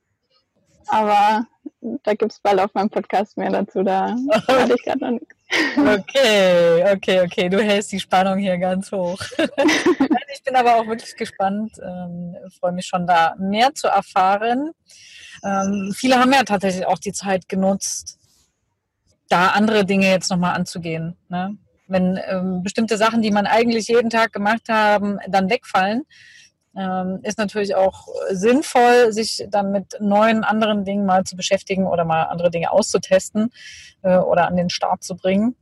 [0.87, 1.45] Aber
[1.79, 3.81] da gibt es bald auf meinem Podcast mehr dazu.
[3.81, 4.13] Da
[4.47, 5.40] hatte ich gerade noch nichts.
[5.77, 7.49] Okay, okay, okay.
[7.49, 9.19] Du hältst die Spannung hier ganz hoch.
[10.33, 11.73] ich bin aber auch wirklich gespannt.
[11.83, 14.71] Ähm, freue mich schon da mehr zu erfahren.
[15.43, 18.17] Ähm, viele haben ja tatsächlich auch die Zeit genutzt,
[19.29, 21.17] da andere Dinge jetzt nochmal anzugehen.
[21.29, 21.57] Ne?
[21.87, 26.03] Wenn ähm, bestimmte Sachen, die man eigentlich jeden Tag gemacht haben, dann wegfallen,
[26.75, 32.05] ähm, ist natürlich auch sinnvoll, sich dann mit neuen anderen Dingen mal zu beschäftigen oder
[32.05, 33.51] mal andere Dinge auszutesten
[34.03, 35.55] äh, oder an den Start zu bringen.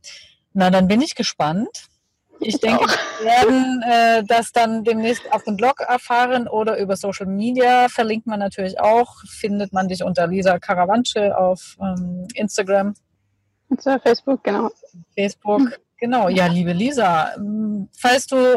[0.52, 1.88] Na, dann bin ich gespannt.
[2.42, 7.26] Ich denke, wir werden äh, das dann demnächst auf dem Blog erfahren oder über Social
[7.26, 7.88] Media.
[7.88, 9.16] Verlinkt man natürlich auch.
[9.28, 12.94] Findet man dich unter Lisa Karawanche auf ähm, Instagram.
[13.68, 14.70] Und Facebook, genau.
[15.14, 16.28] Facebook, genau.
[16.28, 17.34] Ja, liebe Lisa,
[17.96, 18.56] falls du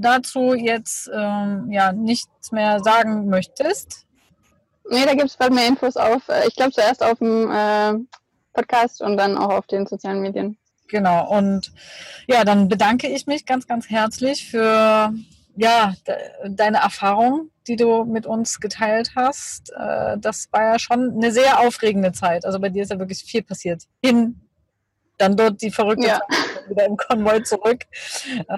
[0.00, 4.06] dazu jetzt ähm, ja nichts mehr sagen möchtest?
[4.90, 7.94] Nee, da gibt es bald mehr Infos auf, äh, ich glaube zuerst auf dem äh,
[8.52, 10.56] Podcast und dann auch auf den sozialen Medien.
[10.88, 11.70] Genau, und
[12.26, 15.12] ja, dann bedanke ich mich ganz, ganz herzlich für
[15.56, 16.16] ja, de
[16.50, 19.70] deine Erfahrung, die du mit uns geteilt hast.
[19.76, 22.46] Äh, das war ja schon eine sehr aufregende Zeit.
[22.46, 23.82] Also bei dir ist ja wirklich viel passiert.
[24.02, 24.40] Hin
[25.18, 26.20] dann dort die verrückte ja.
[26.68, 27.84] Wieder im Konvoi zurück.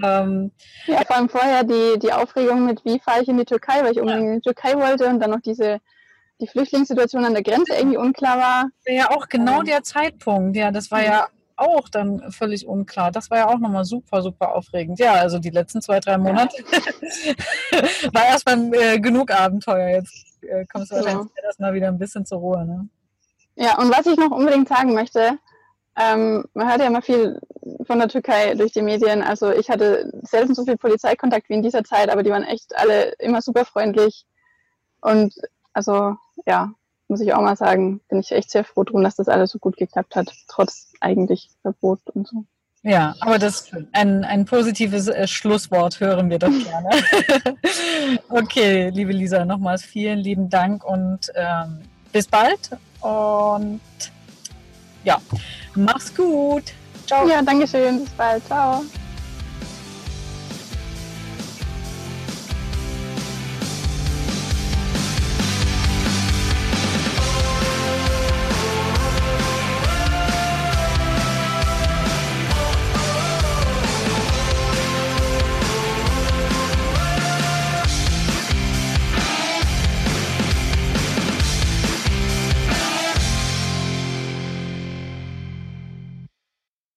[0.03, 0.51] Ähm,
[0.87, 3.93] ja, vor allem vorher die, die Aufregung mit, wie fahre ich in die Türkei, weil
[3.93, 4.33] ich unbedingt ja.
[4.33, 5.81] in die Türkei wollte und dann noch diese
[6.41, 8.69] die Flüchtlingssituation an der Grenze irgendwie unklar war.
[8.87, 9.67] Ja, auch genau ähm.
[9.67, 10.57] der Zeitpunkt.
[10.57, 13.13] Ja, das war ja auch dann völlig unklar.
[13.13, 14.99] Das war ja auch nochmal super, super aufregend.
[14.99, 17.83] Ja, also die letzten zwei, drei Monate ja.
[18.15, 19.89] war erstmal äh, genug Abenteuer.
[19.89, 21.07] Jetzt äh, kommst du genau.
[21.07, 22.65] wahrscheinlich erstmal wieder ein bisschen zur Ruhe.
[22.65, 22.89] Ne?
[23.57, 25.39] Ja, und was ich noch unbedingt sagen möchte,
[26.01, 27.41] ähm, man hört ja immer viel
[27.87, 29.23] von der Türkei durch die Medien.
[29.23, 32.77] Also ich hatte selten so viel Polizeikontakt wie in dieser Zeit, aber die waren echt
[32.77, 34.25] alle immer super freundlich.
[35.01, 35.35] Und
[35.73, 36.73] also ja,
[37.09, 39.59] muss ich auch mal sagen, bin ich echt sehr froh drum, dass das alles so
[39.59, 42.45] gut geklappt hat, trotz eigentlich Verbot und so.
[42.83, 46.89] Ja, aber das ein, ein positives äh, Schlusswort hören wir doch gerne.
[48.31, 51.81] okay, liebe Lisa, nochmals vielen lieben Dank und ähm,
[52.11, 52.71] bis bald.
[53.01, 53.81] Und
[55.05, 55.21] ja,
[55.75, 56.65] Mach's gut.
[57.07, 57.27] Ciao.
[57.27, 58.05] Ja, danke schön.
[58.05, 58.47] Bis bald.
[58.47, 58.85] Ciao.